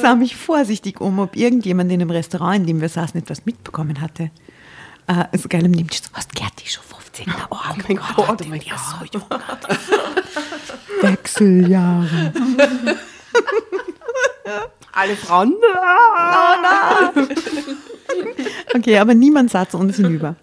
[0.00, 4.00] sah mich vorsichtig um, ob irgendjemand in dem Restaurant, in dem wir saßen, etwas mitbekommen
[4.00, 4.30] hatte.
[5.06, 7.26] Äh, so geil im Nebentisch, so, was Gerti, schon 15.
[7.50, 7.56] Oh, oh
[7.88, 8.78] mein Gott, oh mein Gott.
[9.00, 9.24] So jung.
[11.02, 12.32] Wechseljahre.
[14.92, 15.54] Alle Frauen?
[18.74, 20.36] Okay, aber niemand sah zu uns hinüber.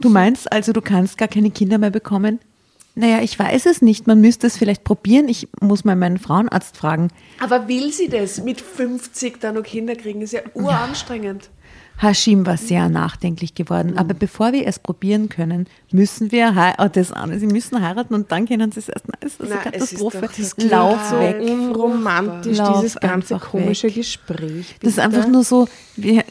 [0.00, 2.40] Du meinst also, du kannst gar keine Kinder mehr bekommen?
[2.96, 4.06] Naja, ich weiß es nicht.
[4.06, 5.28] Man müsste es vielleicht probieren.
[5.28, 7.08] Ich muss mal meinen Frauenarzt fragen.
[7.40, 8.42] Aber will sie das?
[8.42, 11.50] Mit 50 dann noch Kinder kriegen, ist ja uranstrengend.
[11.96, 13.96] Hashim war sehr nachdenklich geworden.
[13.96, 17.38] Aber bevor wir es probieren können, müssen wir oh, das an.
[17.38, 19.06] Sie müssen heiraten und dann können sie es erst.
[19.06, 20.20] Nein, das ist eine Nein, es ist Katastrophe.
[20.22, 21.42] doch- das Lauf klingt weg.
[21.48, 23.94] so Unromantisch, Lauf dieses ganze komische weg.
[23.94, 24.74] Gespräch.
[24.80, 25.02] Das ist bitte.
[25.02, 26.24] einfach nur so, wir,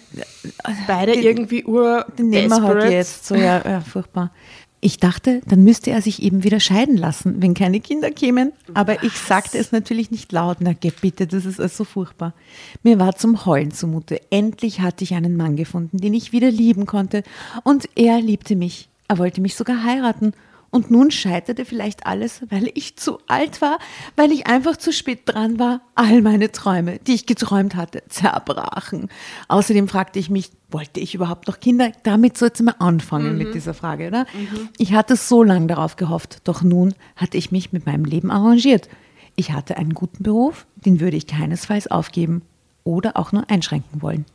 [0.88, 3.26] Beide irgendwie ur den nehmen wir halt jetzt.
[3.26, 4.32] So, ja, ja, furchtbar.
[4.86, 8.52] Ich dachte, dann müsste er sich eben wieder scheiden lassen, wenn keine Kinder kämen.
[8.74, 10.58] Aber ich sagte es natürlich nicht laut.
[10.60, 12.34] Na, geh bitte, das ist alles so furchtbar.
[12.84, 14.20] Mir war zum Heulen zumute.
[14.30, 17.24] Endlich hatte ich einen Mann gefunden, den ich wieder lieben konnte.
[17.64, 18.90] Und er liebte mich.
[19.08, 20.34] Er wollte mich sogar heiraten.
[20.74, 23.78] Und nun scheiterte vielleicht alles, weil ich zu alt war,
[24.16, 25.82] weil ich einfach zu spät dran war.
[25.94, 29.10] All meine Träume, die ich geträumt hatte, zerbrachen.
[29.50, 31.92] Außerdem fragte ich mich, wollte ich überhaupt noch Kinder?
[32.02, 34.26] Damit sollte man anfangen mit dieser Frage, oder?
[34.80, 38.90] Ich hatte so lange darauf gehofft, doch nun hatte ich mich mit meinem Leben arrangiert.
[39.36, 42.42] Ich hatte einen guten Beruf, den würde ich keinesfalls aufgeben
[42.84, 44.26] oder auch nur einschränken wollen.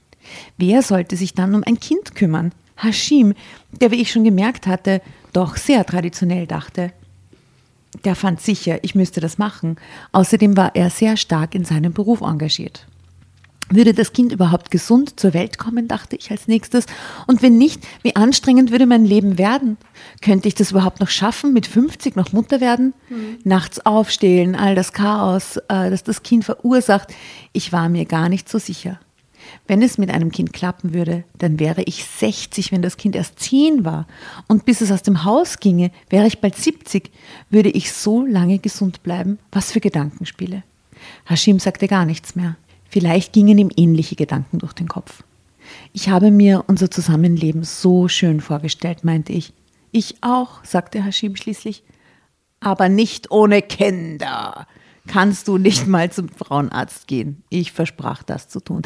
[0.56, 2.52] Wer sollte sich dann um ein Kind kümmern?
[2.80, 3.34] Hashim,
[3.72, 6.92] der, wie ich schon gemerkt hatte, doch sehr traditionell dachte.
[8.04, 9.76] Der fand sicher, ich müsste das machen.
[10.12, 12.86] Außerdem war er sehr stark in seinem Beruf engagiert.
[13.70, 16.86] Würde das Kind überhaupt gesund zur Welt kommen, dachte ich als nächstes.
[17.26, 19.76] Und wenn nicht, wie anstrengend würde mein Leben werden?
[20.22, 22.94] Könnte ich das überhaupt noch schaffen, mit 50 noch Mutter werden?
[23.44, 27.08] Nachts aufstehen, all das Chaos, äh, das das Kind verursacht.
[27.52, 29.00] Ich war mir gar nicht so sicher.
[29.66, 33.40] Wenn es mit einem Kind klappen würde, dann wäre ich 60, wenn das Kind erst
[33.40, 34.06] 10 war.
[34.46, 37.10] Und bis es aus dem Haus ginge, wäre ich bald 70.
[37.50, 39.38] Würde ich so lange gesund bleiben?
[39.52, 40.62] Was für Gedankenspiele.
[41.26, 42.56] Hashim sagte gar nichts mehr.
[42.88, 45.22] Vielleicht gingen ihm ähnliche Gedanken durch den Kopf.
[45.92, 49.52] Ich habe mir unser Zusammenleben so schön vorgestellt, meinte ich.
[49.92, 51.82] Ich auch, sagte Hashim schließlich.
[52.60, 54.66] Aber nicht ohne Kinder.
[55.08, 57.42] Kannst du nicht mal zum Frauenarzt gehen?
[57.48, 58.82] Ich versprach das zu tun.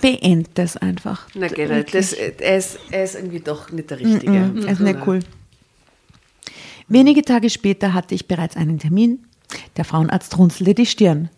[0.00, 1.26] Beend das einfach.
[1.34, 4.30] Na Gerald, das, er, ist, er ist irgendwie doch nicht der Richtige.
[4.30, 5.20] Mm, ist nicht cool.
[6.88, 9.24] Wenige Tage später hatte ich bereits einen Termin.
[9.76, 11.30] Der Frauenarzt runzelte die Stirn.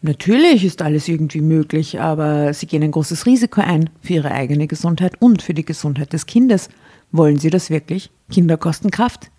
[0.00, 4.66] Natürlich ist alles irgendwie möglich, aber Sie gehen ein großes Risiko ein für Ihre eigene
[4.66, 6.68] Gesundheit und für die Gesundheit des Kindes.
[7.10, 8.10] Wollen Sie das wirklich?
[8.30, 9.30] Kinder kosten Kraft.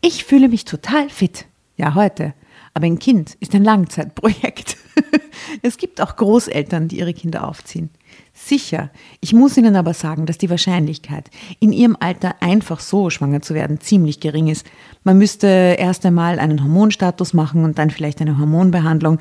[0.00, 1.46] Ich fühle mich total fit.
[1.76, 2.32] Ja, heute.
[2.74, 4.76] Aber ein Kind ist ein Langzeitprojekt.
[5.62, 7.90] es gibt auch Großeltern, die ihre Kinder aufziehen.
[8.32, 8.90] Sicher.
[9.20, 13.54] Ich muss Ihnen aber sagen, dass die Wahrscheinlichkeit, in Ihrem Alter einfach so schwanger zu
[13.54, 14.66] werden, ziemlich gering ist.
[15.04, 19.18] Man müsste erst einmal einen Hormonstatus machen und dann vielleicht eine Hormonbehandlung.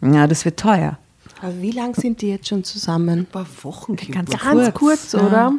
[0.00, 0.98] Ja, das wird teuer.
[1.40, 3.20] Aber wie lange sind die jetzt schon zusammen?
[3.20, 3.96] Ein paar Wochen.
[3.96, 5.52] Ganz, ganz kurz, kurz oder?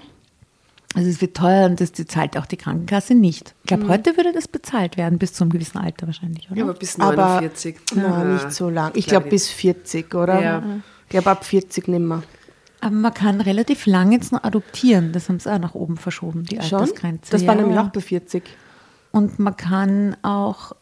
[0.95, 3.55] Also es wird teuer und das zahlt auch die Krankenkasse nicht.
[3.63, 3.89] Ich glaube, mhm.
[3.89, 6.59] heute würde das bezahlt werden, bis zu einem gewissen Alter wahrscheinlich, oder?
[6.59, 7.75] Ja, aber bis 49.
[7.91, 8.91] Aber, ja, nicht so lang.
[8.95, 10.41] Ich glaube bis 40, oder?
[10.41, 10.63] Ja.
[11.05, 12.21] Ich glaube ab 40 nicht mehr.
[12.81, 15.13] Aber man kann relativ lange jetzt noch adoptieren.
[15.13, 16.79] Das haben sie auch nach oben verschoben, die Schon?
[16.79, 17.31] Altersgrenze.
[17.31, 18.43] Das war nämlich auch bei 40.
[19.11, 20.73] Und man kann auch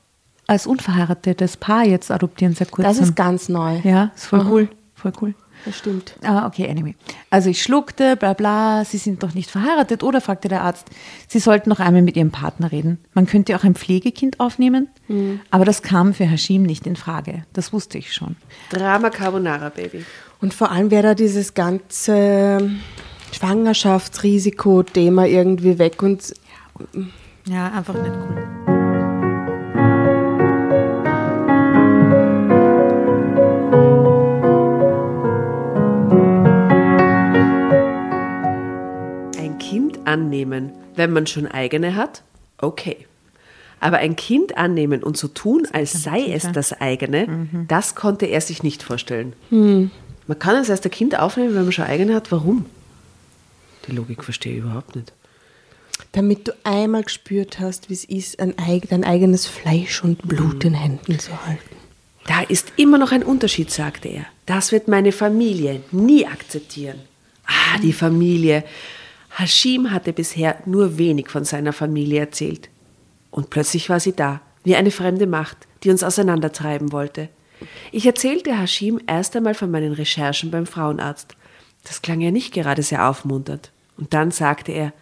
[0.47, 2.87] als unverheiratetes Paar jetzt adoptieren, sehr kurz.
[2.87, 3.79] Das ist ganz neu.
[3.83, 4.51] Ja, ist voll mhm.
[4.51, 4.69] cool.
[4.95, 5.35] Voll cool.
[5.65, 6.15] Das stimmt.
[6.23, 6.95] Ah, okay, anyway.
[7.29, 10.87] Also ich schluckte, bla bla, Sie sind doch nicht verheiratet oder fragte der Arzt,
[11.27, 12.99] Sie sollten noch einmal mit Ihrem Partner reden.
[13.13, 15.41] Man könnte auch ein Pflegekind aufnehmen, mhm.
[15.51, 17.45] aber das kam für Hashim nicht in Frage.
[17.53, 18.35] Das wusste ich schon.
[18.69, 20.05] Drama Carbonara, Baby.
[20.39, 22.71] Und vor allem wäre da dieses ganze
[23.31, 26.33] Schwangerschaftsrisiko-Thema irgendwie weg und
[27.45, 28.80] ja, einfach nicht cool.
[40.05, 42.23] Annehmen, wenn man schon eigene hat,
[42.57, 43.07] okay.
[43.79, 47.65] Aber ein Kind annehmen und so tun, als sei es das eigene, mhm.
[47.67, 49.33] das konnte er sich nicht vorstellen.
[49.49, 49.89] Mhm.
[50.27, 52.31] Man kann es erst ein Kind aufnehmen, wenn man schon eigene hat.
[52.31, 52.65] Warum?
[53.87, 55.11] Die Logik verstehe ich überhaupt nicht.
[56.11, 58.53] Damit du einmal gespürt hast, wie es ist, ein,
[58.89, 60.69] dein eigenes Fleisch und Blut mhm.
[60.69, 61.75] in Händen zu halten.
[62.27, 64.25] Da ist immer noch ein Unterschied, sagte er.
[64.45, 66.99] Das wird meine Familie nie akzeptieren.
[67.45, 68.63] Ah, die Familie.
[69.37, 72.69] Hashim hatte bisher nur wenig von seiner Familie erzählt.
[73.29, 77.29] Und plötzlich war sie da, wie eine fremde Macht, die uns auseinandertreiben wollte.
[77.91, 81.35] Ich erzählte Hashim erst einmal von meinen Recherchen beim Frauenarzt.
[81.83, 83.71] Das klang ja nicht gerade sehr aufmunternd.
[83.97, 84.93] Und dann sagte er,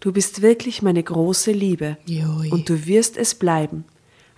[0.00, 2.48] Du bist wirklich meine große Liebe Joi.
[2.50, 3.84] und du wirst es bleiben.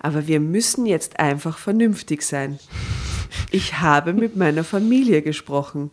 [0.01, 2.59] Aber wir müssen jetzt einfach vernünftig sein.
[3.53, 5.93] Ich habe mit meiner Familie gesprochen.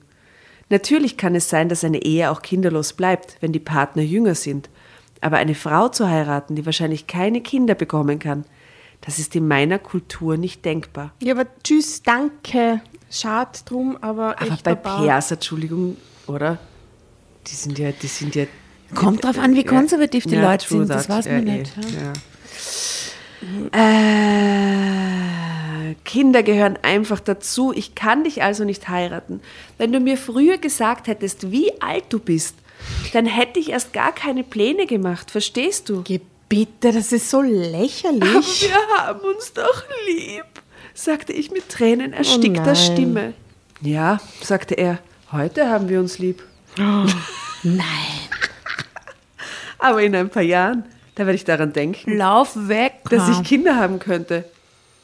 [0.70, 4.70] Natürlich kann es sein, dass eine Ehe auch kinderlos bleibt, wenn die Partner jünger sind.
[5.22, 8.46] Aber eine Frau zu heiraten, die wahrscheinlich keine Kinder bekommen kann,
[9.02, 11.14] das ist in meiner Kultur nicht denkbar.
[11.22, 12.82] Ja, aber tschüss, danke.
[13.10, 14.40] Schade drum, aber.
[14.42, 16.60] Aber bei Perser, Entschuldigung, oder?
[17.48, 18.46] Die sind ja, die sind ja.
[18.94, 21.76] Kommt drauf an, wie konservativ die ja, Leute sind, das weiß man ja, nicht.
[21.78, 22.14] Ja.
[23.72, 25.30] Äh,
[26.04, 27.74] Kinder gehören einfach dazu.
[27.74, 29.42] Ich kann dich also nicht heiraten.
[29.78, 32.56] Wenn du mir früher gesagt hättest, wie alt du bist,
[33.14, 35.32] dann hätte ich erst gar keine Pläne gemacht.
[35.32, 36.02] Verstehst du?
[36.04, 38.24] Geh bitte, das ist so lächerlich.
[38.24, 40.46] Aber wir haben uns doch lieb,
[40.94, 43.34] sagte ich mit Tränen erstickter oh Stimme.
[43.82, 45.00] Ja, sagte er,
[45.32, 46.44] heute haben wir uns lieb.
[46.78, 47.06] Oh,
[47.64, 47.86] nein.
[49.80, 50.84] Aber in ein paar Jahren,
[51.20, 52.18] da werde ich daran denken.
[52.18, 52.94] Lauf weg.
[53.10, 54.46] Dass ich Kinder haben könnte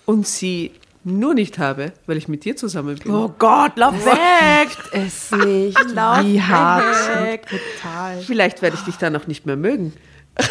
[0.05, 0.71] und sie
[1.03, 3.11] nur nicht habe, weil ich mit dir zusammen bin.
[3.11, 4.69] Oh Gott, lauf weg!
[4.93, 5.77] es nicht.
[5.93, 6.85] lauf Wie hart.
[7.21, 7.47] Weg.
[7.47, 8.21] Total.
[8.21, 9.91] Vielleicht werde ich dich dann noch nicht mehr mögen.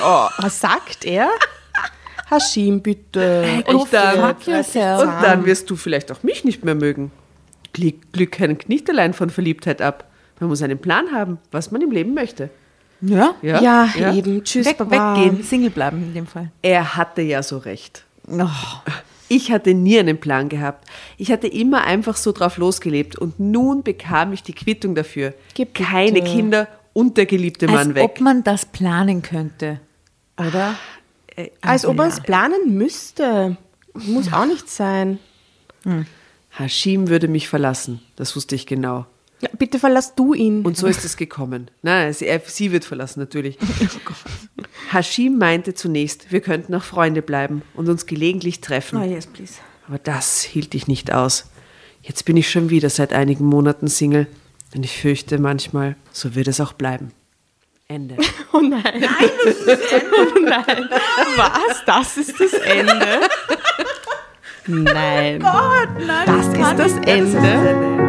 [0.03, 1.31] Oh, was sagt er?
[2.31, 3.43] Hashim, bitte.
[3.45, 7.11] Hey, und, dann, und dann wirst du vielleicht auch mich nicht mehr mögen.
[7.73, 10.11] Glück, Glück hängt nicht allein von Verliebtheit ab.
[10.41, 12.51] Man muss einen Plan haben, was man im Leben möchte.
[13.07, 14.15] Ja, ja, ja, ja.
[14.15, 14.43] eben.
[14.45, 15.17] Tschüss, Weg, Baba.
[15.17, 16.51] Weggehen, Single bleiben in dem Fall.
[16.63, 18.05] Er hatte ja so recht.
[18.29, 18.49] Oh.
[19.29, 20.89] Ich hatte nie einen Plan gehabt.
[21.17, 25.35] Ich hatte immer einfach so drauf losgelebt und nun bekam ich die Quittung dafür.
[25.55, 28.03] Gib Keine Kinder und der geliebte Mann Als weg.
[28.03, 29.81] Als ob man das planen könnte,
[30.39, 30.75] oder?
[31.37, 33.57] Äh, Als ob man es planen müsste.
[33.95, 35.19] Muss auch nicht sein.
[35.85, 36.07] Hm.
[36.59, 39.07] Hashim würde mich verlassen, das wusste ich genau.
[39.45, 40.63] Ja, bitte verlass du ihn.
[40.63, 41.71] Und so ist es gekommen.
[41.83, 43.59] Nein, sie, sie wird verlassen, natürlich.
[44.57, 48.99] Oh Hashim meinte zunächst, wir könnten auch Freunde bleiben und uns gelegentlich treffen.
[48.99, 49.55] Oh yes, please.
[49.89, 51.51] Aber das hielt ich nicht aus.
[52.03, 54.27] Jetzt bin ich schon wieder seit einigen Monaten Single
[54.75, 57.13] und ich fürchte manchmal, so wird es auch bleiben.
[57.89, 58.17] Ende.
[58.53, 58.83] Oh nein.
[58.85, 60.17] Nein, das ist das Ende.
[60.37, 60.91] Oh nein.
[61.37, 61.85] Was?
[61.87, 63.21] Das ist das Ende?
[64.67, 65.43] Nein.
[65.43, 66.27] Oh Gott, nein.
[66.27, 67.33] Das, das ist das Ende.
[67.33, 68.04] Das ist das Ende.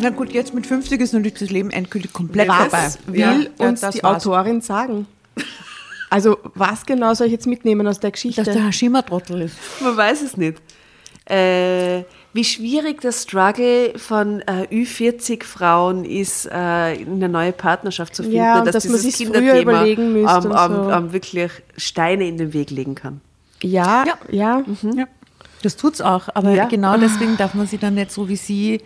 [0.00, 2.88] Na gut, jetzt mit 50 ist natürlich das Leben endgültig komplett Was vorbei.
[3.06, 4.26] will ja, uns ja, die war's.
[4.26, 5.06] Autorin sagen?
[6.08, 8.42] Also was genau soll ich jetzt mitnehmen aus der Geschichte?
[8.42, 9.56] Dass der Hashima-Trottel ist.
[9.80, 10.60] Man weiß es nicht.
[11.26, 18.38] Äh, wie schwierig der Struggle von äh, Ü40-Frauen ist, äh, eine neue Partnerschaft zu finden.
[18.38, 20.90] Ja, und dass dass man dieses sich's früher überlegen müsste am, und am, so.
[20.90, 23.20] am wirklich Steine in den Weg legen kann.
[23.62, 24.14] ja, Ja.
[24.30, 24.64] ja.
[24.94, 25.04] Ja.
[25.62, 26.64] Das tut's auch, aber Ja.
[26.66, 28.80] genau deswegen darf man sie dann nicht so wie sie,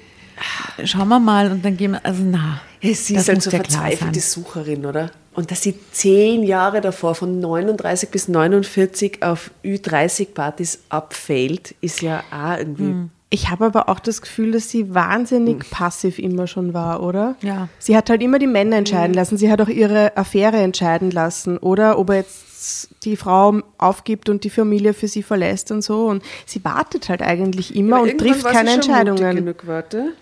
[0.85, 2.61] schauen wir mal und dann gehen wir, also na.
[2.81, 4.21] Ja, sie das ist halt so verzweifelte.
[4.21, 5.11] Sucherin, oder?
[5.35, 12.23] Und dass sie zehn Jahre davor von 39 bis 49 auf Ü30-Partys abfällt, ist ja
[12.31, 12.85] auch irgendwie.
[12.85, 13.11] Hm.
[13.31, 17.35] Ich habe aber auch das Gefühl, dass sie wahnsinnig passiv immer schon war, oder?
[17.41, 17.69] Ja.
[17.81, 19.37] Sie hat halt immer die Männer entscheiden lassen.
[19.37, 21.99] Sie hat auch ihre Affäre entscheiden lassen, oder?
[21.99, 26.07] Ob er jetzt die Frau aufgibt und die Familie für sie verlässt und so.
[26.07, 29.37] Und sie wartet halt eigentlich immer Aber und trifft keine sie schon mutig Entscheidungen.
[29.37, 30.13] Genug, warte.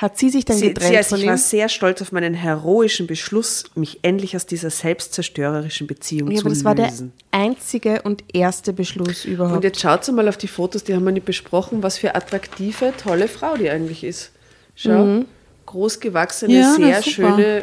[0.00, 1.28] Hat sie sich dann Sie, getrennt sie, also von ich ihm?
[1.30, 6.46] war sehr stolz auf meinen heroischen Beschluss, mich endlich aus dieser selbstzerstörerischen Beziehung Ja, zu
[6.46, 7.12] aber das war der lösen.
[7.32, 9.56] einzige und erste Beschluss überhaupt.
[9.56, 12.94] Und jetzt schaut mal auf die Fotos, die haben wir nicht besprochen, was für attraktive,
[12.96, 14.30] tolle Frau die eigentlich ist.
[14.74, 15.26] Schau, Mhm.
[15.66, 17.62] großgewachsene, Ja, sehr schöne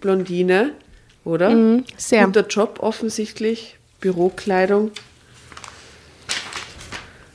[0.00, 0.74] Blondine,
[1.24, 1.50] oder?
[1.50, 2.24] Mhm, sehr.
[2.26, 4.92] Guter Job offensichtlich, Bürokleidung.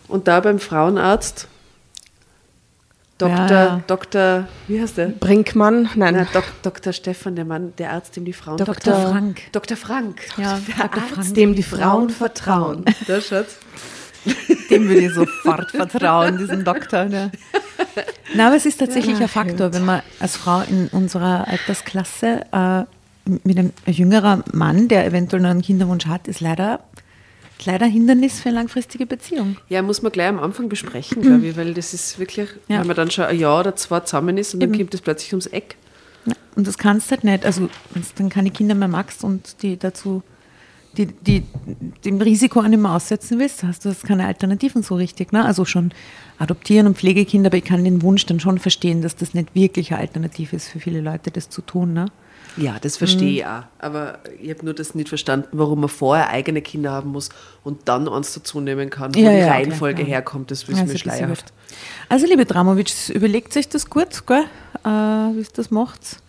[0.07, 1.47] Und da beim Frauenarzt,
[3.19, 3.35] Dr.
[3.35, 3.81] Ja, ja.
[3.85, 4.47] Dr.
[4.67, 5.07] Wie heißt der?
[5.07, 5.89] Brinkmann?
[5.95, 6.15] Nein.
[6.15, 6.93] Na, Dok, Dr.
[6.93, 8.73] Stefan, der Mann, der Arzt, dem die Frauen Dr.
[8.75, 9.11] Dr.
[9.11, 9.41] Frank.
[9.51, 9.77] Dr.
[9.77, 10.21] Frank.
[10.37, 11.01] Ja, der Dr.
[11.03, 11.33] Arzt, Frank.
[11.35, 12.85] dem die Frauen vertrauen.
[13.07, 13.57] Da Schatz.
[14.69, 17.05] Dem würde ich sofort vertrauen, diesem Doktor.
[17.05, 17.31] Ne?
[18.35, 22.83] Na, aber es ist tatsächlich ein Faktor, wenn man als Frau in unserer Altersklasse äh,
[23.43, 26.81] mit einem jüngeren Mann, der eventuell noch einen Kinderwunsch hat, ist leider,
[27.65, 29.57] leider Hindernis für eine langfristige Beziehung.
[29.69, 32.79] Ja, muss man gleich am Anfang besprechen, glaube ich, weil das ist wirklich, Ja.
[32.79, 34.79] wenn man dann schon ein Jahr oder zwei zusammen ist und dann Eben.
[34.79, 35.75] kommt das plötzlich ums Eck.
[36.25, 37.45] Ja, Und das kannst du halt nicht.
[37.45, 40.21] Also, wenn du dann keine Kinder mehr magst und die dazu,
[40.97, 41.43] die, die
[42.03, 45.31] dem Risiko auch nicht mehr aussetzen willst, hast du das keine Alternativen so richtig.
[45.31, 45.45] Ne?
[45.45, 45.91] Also schon
[46.39, 49.91] adoptieren und Pflegekinder, aber ich kann den Wunsch dann schon verstehen, dass das nicht wirklich
[49.91, 51.93] eine Alternative ist für viele Leute, das zu tun.
[51.93, 52.05] Ne?
[52.57, 53.63] Ja, das verstehe ich auch.
[53.77, 57.29] Aber ich habe nur das nicht verstanden, warum man vorher eigene Kinder haben muss
[57.63, 60.07] und dann eins dazu nehmen kann, wo Ja, die ja, Reihenfolge klar.
[60.07, 60.51] herkommt.
[60.51, 61.53] Das ist Also mir schleierhaft.
[62.09, 64.43] Also, liebe Dramovic, überlegt euch das gut, gell?
[64.83, 66.21] Äh, wie ihr das macht.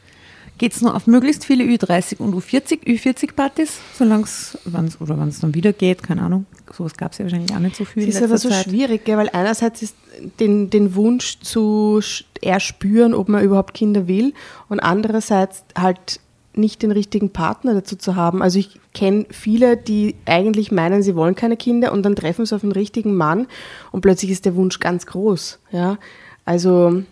[0.58, 4.58] Geht es nur auf möglichst viele Ü30 und U40, Ü40-Partys, solange es,
[5.00, 6.44] oder wenn es dann wieder geht, keine Ahnung.
[6.72, 8.08] Sowas gab es ja wahrscheinlich auch nicht so viel.
[8.08, 8.64] Es ist aber so Zeit.
[8.64, 9.96] schwierig, gell, weil einerseits ist
[10.38, 12.00] den, den Wunsch zu
[12.42, 14.34] erspüren, ob man überhaupt Kinder will
[14.68, 16.20] und andererseits halt
[16.54, 18.42] nicht den richtigen Partner dazu zu haben.
[18.42, 22.54] Also ich kenne viele, die eigentlich meinen, sie wollen keine Kinder und dann treffen sie
[22.54, 23.46] auf einen richtigen Mann
[23.92, 25.58] und plötzlich ist der Wunsch ganz groß.
[25.70, 25.98] Ja?
[26.44, 27.02] Also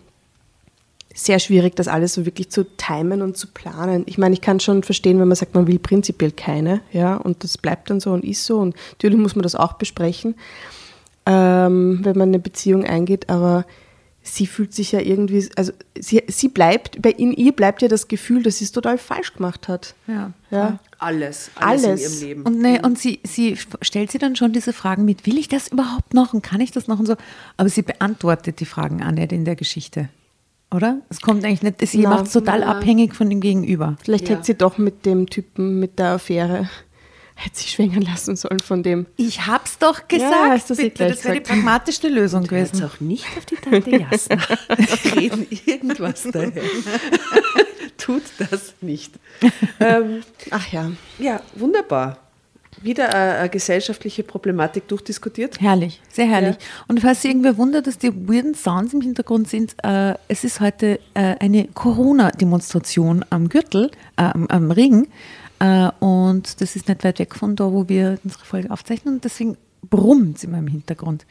[1.19, 4.03] sehr schwierig, das alles so wirklich zu timen und zu planen.
[4.05, 7.43] Ich meine, ich kann schon verstehen, wenn man sagt, man will prinzipiell keine, ja, und
[7.43, 8.57] das bleibt dann so und ist so.
[8.59, 10.35] Und natürlich muss man das auch besprechen,
[11.25, 13.65] ähm, wenn man eine Beziehung eingeht, aber
[14.21, 18.07] sie fühlt sich ja irgendwie, also sie, sie bleibt, bei in ihr bleibt ja das
[18.07, 19.95] Gefühl, dass sie es total falsch gemacht hat.
[20.07, 20.31] Ja.
[20.51, 20.79] Ja.
[20.99, 22.01] Alles, alles, Alles.
[22.01, 22.41] in ihrem Leben.
[22.43, 25.69] Und, ne, und sie, sie stellt sie dann schon diese Fragen mit, will ich das
[25.69, 27.15] überhaupt noch und kann ich das noch und so?
[27.57, 30.09] Aber sie beantwortet die Fragen auch nicht in der Geschichte.
[30.71, 31.01] Oder?
[31.09, 32.77] Es kommt eigentlich nicht, sie macht es total na.
[32.77, 33.95] abhängig von dem Gegenüber.
[34.03, 34.35] Vielleicht Ja.
[34.35, 36.69] hätte sie doch mit dem Typen, mit der Affäre,
[37.35, 39.07] hätte sie schwängern lassen sollen von dem.
[39.15, 40.31] Ich hab's doch gesagt.
[40.31, 40.91] Ja, hast du bitte.
[40.91, 42.83] gleich Das wäre die pragmatischste Lösung Jetzt gewesen.
[42.85, 44.37] auch nicht auf die Tante Jasna
[45.15, 46.51] reden irgendwas daher.
[47.97, 49.13] Tut das nicht.
[49.79, 50.91] ähm, Ach ja.
[51.17, 52.17] ja, wunderbar.
[52.81, 55.59] Wieder eine, eine gesellschaftliche Problematik durchdiskutiert.
[55.59, 56.55] Herrlich, sehr herrlich.
[56.87, 60.59] Und falls sich irgendwer wundert, dass die weirden Sounds im Hintergrund sind, äh, es ist
[60.59, 65.07] heute äh, eine Corona-Demonstration am Gürtel, äh, am, am Ring.
[65.59, 69.15] Äh, und das ist nicht weit weg von da, wo wir unsere Folge aufzeichnen.
[69.15, 69.57] Und deswegen
[69.89, 71.25] brummt es immer im Hintergrund.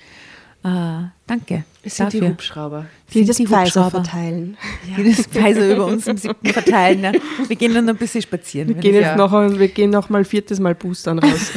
[0.64, 1.64] Äh, danke.
[1.85, 2.33] Es sind die dafür.
[2.35, 2.87] Hubschrauber.
[3.12, 3.90] Die Sind das die Pfizer Hubschrauber.
[4.05, 4.57] verteilen.
[4.97, 7.01] Die das Pfizer über uns im siebten verteilen.
[7.05, 7.12] Ja.
[7.47, 8.68] Wir gehen dann ein bisschen spazieren.
[8.68, 11.53] Wir gehen jetzt noch, ein- wir gehen noch mal viertes Mal boostern raus.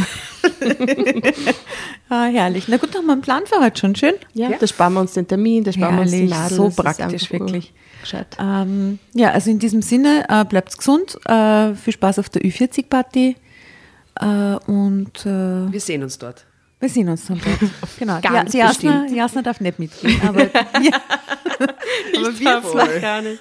[2.10, 2.68] ah, herrlich.
[2.68, 3.96] Na gut, haben wir einen Plan für heute schon.
[3.96, 4.14] Schön.
[4.34, 4.58] Ja, Ja.
[4.60, 6.58] da sparen wir uns den Termin, da sparen wir uns die Herrlich, Nadel.
[6.58, 7.74] so das praktisch, wirklich.
[8.40, 13.36] Ähm, ja, also in diesem Sinne, äh, bleibt gesund, äh, viel Spaß auf der Ü40-Party
[14.20, 16.46] äh, und äh, Wir sehen uns dort.
[16.82, 17.72] Wir sehen uns dann dort.
[18.00, 18.20] Genau.
[18.20, 19.06] Ganz die, Jasna.
[19.08, 20.40] Jasna darf nicht mitgehen, aber
[20.80, 20.94] wir,
[22.18, 23.40] aber wir zwei gar nicht.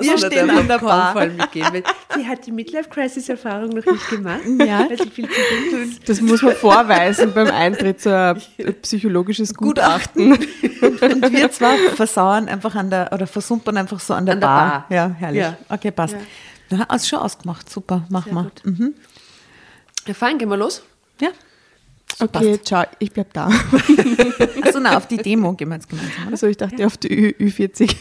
[0.00, 1.14] Wir stehen an der Bar.
[1.26, 1.82] Mitgehen.
[2.16, 4.86] Sie hat die Midlife-Crisis-Erfahrung noch nicht gemacht, Ja.
[4.88, 6.08] weil sie viel zu jung ist.
[6.08, 10.32] Das muss man vorweisen beim Eintritt zu ein psychologisches Gutachten.
[10.32, 10.42] und
[11.32, 14.70] wir zwei versauern einfach an der, oder versumpern einfach so an der, An der Bar.
[14.70, 14.86] Bar.
[14.88, 15.40] Ja, herrlich.
[15.42, 15.56] Ja.
[15.68, 16.14] Okay, passt.
[16.14, 16.20] Ja.
[16.78, 17.70] Na, hast schon ausgemacht.
[17.70, 18.64] Super, machen Sehr gut.
[18.64, 18.94] Mhm.
[20.06, 20.82] Ja, fein, gehen wir los.
[21.20, 21.28] Ja.
[22.22, 22.66] Okay, passt.
[22.66, 23.46] ciao, ich bleib da.
[24.62, 26.22] Achso, na, auf die Demo gehen wir jetzt gemeinsam.
[26.22, 26.32] Oder?
[26.32, 26.86] Also ich dachte ja.
[26.86, 27.94] auf die Ü Ü40.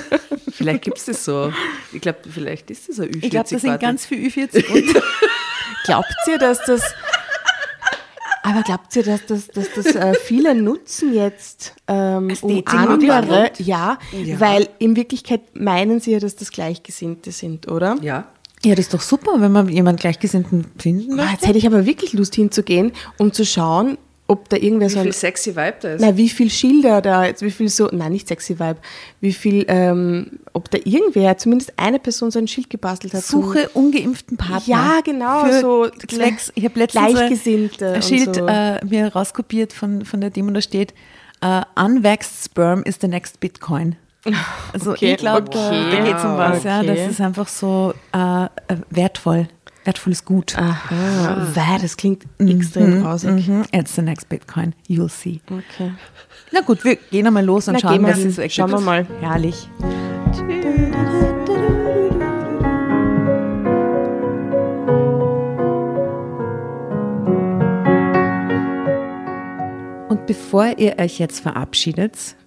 [0.50, 1.52] vielleicht gibt es das so.
[1.92, 3.24] Ich glaube, vielleicht ist das ein Ü40.
[3.24, 5.02] Ich glaube, das sind ganz viele Ü40.
[5.84, 6.82] Glaubt ihr, dass das
[8.46, 13.50] aber glaubt ihr, dass das, dass das äh, viele nutzen jetzt ähm, um andere?
[13.56, 17.96] Ja, ja, weil in Wirklichkeit meinen sie ja, dass das Gleichgesinnte sind, oder?
[18.02, 18.26] Ja.
[18.64, 21.32] Ja, das ist doch super, wenn man jemanden Gleichgesinnten finden möchte.
[21.32, 25.00] Jetzt hätte ich aber wirklich Lust hinzugehen, um zu schauen, ob da irgendwer wie so.
[25.00, 26.00] Wie viel sexy Vibe da ist.
[26.00, 28.78] Na, wie viel Schilder da, wie viel so, nein, nicht sexy Vibe,
[29.20, 33.22] wie viel, ähm, ob da irgendwer, zumindest eine Person so ein Schild gebastelt hat.
[33.22, 34.74] Suche so, ungeimpften Partner.
[34.74, 38.46] Ja, genau, für so Zwecks, ich habe letztens Gleichgesinnte ein Schild so.
[38.46, 40.94] äh, mir rauskopiert von, von der Demo, da steht,
[41.44, 43.96] uh, unvaxxed sperm is the next Bitcoin.
[44.72, 45.90] Also okay, ich glaube, okay.
[45.90, 46.68] da, geht es um was, okay.
[46.68, 46.82] ja.
[46.82, 48.48] Das ist einfach so äh,
[48.90, 49.48] wertvoll
[49.84, 50.56] wertvolles Gut.
[50.56, 53.48] Aha, wow, das klingt extrem mhm, grausig.
[53.48, 53.64] Mhm.
[53.72, 55.40] It's the next Bitcoin, you'll see.
[55.50, 55.92] Okay.
[56.52, 59.06] Na gut, wir gehen einmal los und Na, schauen, was es so Schauen wir mal.
[59.20, 59.68] Herrlich.
[70.08, 72.36] Und bevor ihr euch jetzt verabschiedet,